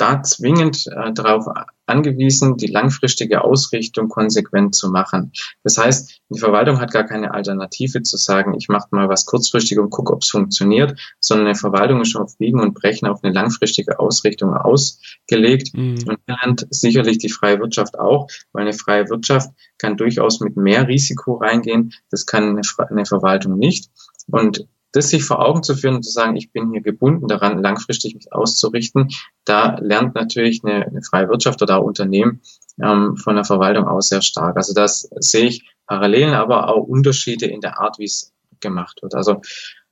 da 0.01 0.23
zwingend 0.23 0.87
äh, 0.87 1.13
darauf 1.13 1.45
angewiesen, 1.85 2.57
die 2.57 2.67
langfristige 2.67 3.43
Ausrichtung 3.43 4.09
konsequent 4.09 4.73
zu 4.73 4.89
machen. 4.89 5.31
Das 5.63 5.77
heißt, 5.77 6.21
die 6.29 6.39
Verwaltung 6.39 6.79
hat 6.79 6.91
gar 6.91 7.03
keine 7.03 7.33
Alternative 7.33 8.01
zu 8.01 8.17
sagen, 8.17 8.55
ich 8.55 8.67
mache 8.67 8.87
mal 8.91 9.09
was 9.09 9.25
kurzfristig 9.25 9.77
und 9.77 9.91
gucke, 9.91 10.13
ob 10.13 10.23
es 10.23 10.29
funktioniert, 10.29 10.99
sondern 11.19 11.47
eine 11.47 11.55
Verwaltung 11.55 12.01
ist 12.01 12.15
auf 12.15 12.37
Biegen 12.37 12.61
und 12.61 12.73
Brechen 12.73 13.07
auf 13.07 13.23
eine 13.23 13.33
langfristige 13.33 13.99
Ausrichtung 13.99 14.53
ausgelegt. 14.53 15.75
Mhm. 15.75 15.99
Und 16.07 16.19
lernt 16.27 16.65
sicherlich 16.71 17.19
die 17.19 17.29
freie 17.29 17.59
Wirtschaft 17.59 17.99
auch, 17.99 18.27
weil 18.53 18.63
eine 18.63 18.73
freie 18.73 19.07
Wirtschaft 19.09 19.51
kann 19.77 19.97
durchaus 19.97 20.39
mit 20.39 20.57
mehr 20.57 20.87
Risiko 20.87 21.35
reingehen. 21.35 21.93
Das 22.09 22.25
kann 22.25 22.49
eine, 22.49 22.61
eine 22.89 23.05
Verwaltung 23.05 23.57
nicht. 23.57 23.89
Und 24.27 24.65
das 24.91 25.09
sich 25.09 25.23
vor 25.23 25.45
Augen 25.45 25.63
zu 25.63 25.75
führen 25.75 25.95
und 25.95 26.03
zu 26.03 26.11
sagen, 26.11 26.35
ich 26.35 26.51
bin 26.51 26.71
hier 26.71 26.81
gebunden 26.81 27.27
daran, 27.27 27.61
langfristig 27.61 28.15
mich 28.15 28.33
auszurichten, 28.33 29.09
da 29.45 29.77
lernt 29.79 30.15
natürlich 30.15 30.61
eine, 30.63 30.85
eine 30.85 31.01
freie 31.01 31.29
Wirtschaft 31.29 31.61
oder 31.61 31.77
auch 31.77 31.85
Unternehmen 31.85 32.41
ähm, 32.81 33.15
von 33.17 33.35
der 33.35 33.45
Verwaltung 33.45 33.87
aus 33.87 34.09
sehr 34.09 34.21
stark. 34.21 34.57
Also 34.57 34.73
das 34.73 35.09
sehe 35.19 35.45
ich 35.45 35.69
Parallelen, 35.87 36.33
aber 36.33 36.69
auch 36.69 36.83
Unterschiede 36.83 37.45
in 37.45 37.61
der 37.61 37.79
Art, 37.79 37.99
wie 37.99 38.05
es 38.05 38.33
gemacht 38.59 38.99
wird. 39.01 39.15
Also 39.15 39.41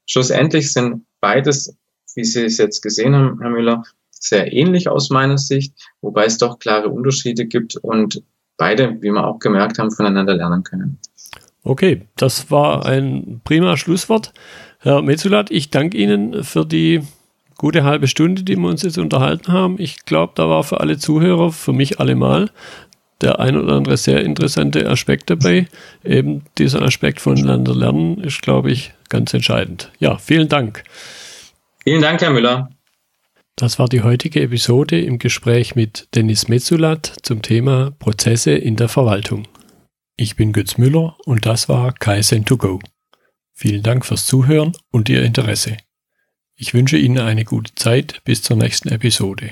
schlussendlich 0.05 0.71
sind 0.71 1.05
beides, 1.19 1.75
wie 2.15 2.23
Sie 2.23 2.45
es 2.45 2.57
jetzt 2.57 2.81
gesehen 2.81 3.15
haben, 3.15 3.39
Herr 3.41 3.49
Müller, 3.49 3.83
sehr 4.11 4.51
ähnlich 4.51 4.89
aus 4.89 5.09
meiner 5.09 5.37
Sicht, 5.37 5.73
wobei 6.01 6.25
es 6.25 6.37
doch 6.37 6.59
klare 6.59 6.89
Unterschiede 6.89 7.45
gibt 7.45 7.77
und 7.77 8.21
beide, 8.57 9.01
wie 9.01 9.11
wir 9.11 9.25
auch 9.25 9.39
gemerkt 9.39 9.79
haben, 9.79 9.91
voneinander 9.91 10.35
lernen 10.35 10.63
können. 10.63 10.99
Okay, 11.63 12.07
das 12.15 12.49
war 12.51 12.85
ein 12.85 13.41
prima 13.43 13.77
Schlusswort. 13.77 14.33
Herr 14.81 15.01
Metzulat, 15.01 15.51
ich 15.51 15.71
danke 15.71 15.97
Ihnen 15.97 16.43
für 16.43 16.65
die 16.65 17.01
gute 17.57 17.83
halbe 17.83 18.07
Stunde, 18.07 18.43
die 18.43 18.55
wir 18.55 18.69
uns 18.69 18.81
jetzt 18.83 18.97
unterhalten 18.97 19.51
haben. 19.51 19.75
Ich 19.77 20.05
glaube, 20.05 20.31
da 20.35 20.47
war 20.47 20.63
für 20.63 20.79
alle 20.79 20.97
Zuhörer, 20.97 21.51
für 21.51 21.73
mich 21.73 21.99
allemal, 21.99 22.49
der 23.19 23.41
ein 23.41 23.57
oder 23.57 23.73
andere 23.73 23.97
sehr 23.97 24.23
interessante 24.23 24.89
Aspekt 24.89 25.29
dabei. 25.29 25.67
Eben 26.05 26.43
dieser 26.57 26.81
Aspekt 26.81 27.19
voneinander 27.19 27.75
lernen 27.75 28.23
ist, 28.23 28.41
glaube 28.41 28.71
ich, 28.71 28.93
ganz 29.09 29.33
entscheidend. 29.33 29.91
Ja, 29.99 30.17
vielen 30.17 30.47
Dank. 30.47 30.85
Vielen 31.83 32.01
Dank, 32.01 32.21
Herr 32.21 32.31
Müller. 32.31 32.69
Das 33.57 33.79
war 33.79 33.89
die 33.89 34.03
heutige 34.03 34.41
Episode 34.41 35.01
im 35.01 35.19
Gespräch 35.19 35.75
mit 35.75 36.07
Dennis 36.15 36.47
Metzulat 36.47 37.13
zum 37.23 37.41
Thema 37.41 37.91
Prozesse 37.99 38.51
in 38.51 38.77
der 38.77 38.87
Verwaltung. 38.87 39.45
Ich 40.15 40.37
bin 40.37 40.53
Götz 40.53 40.77
Müller 40.77 41.17
und 41.25 41.45
das 41.45 41.67
war 41.67 41.91
Kaizen2Go. 41.91 42.79
Vielen 43.61 43.83
Dank 43.83 44.05
fürs 44.05 44.25
Zuhören 44.25 44.71
und 44.89 45.09
Ihr 45.09 45.21
Interesse. 45.21 45.75
Ich 46.55 46.73
wünsche 46.73 46.97
Ihnen 46.97 47.19
eine 47.19 47.43
gute 47.43 47.75
Zeit 47.75 48.21
bis 48.23 48.41
zur 48.41 48.55
nächsten 48.55 48.87
Episode. 48.87 49.51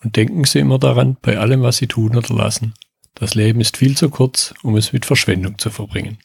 Und 0.00 0.14
denken 0.14 0.44
Sie 0.44 0.60
immer 0.60 0.78
daran, 0.78 1.16
bei 1.20 1.38
allem, 1.38 1.60
was 1.62 1.78
Sie 1.78 1.88
tun 1.88 2.14
oder 2.14 2.32
lassen. 2.32 2.74
Das 3.16 3.34
Leben 3.34 3.60
ist 3.60 3.76
viel 3.76 3.96
zu 3.96 4.10
kurz, 4.10 4.54
um 4.62 4.76
es 4.76 4.92
mit 4.92 5.06
Verschwendung 5.06 5.58
zu 5.58 5.70
verbringen. 5.70 6.18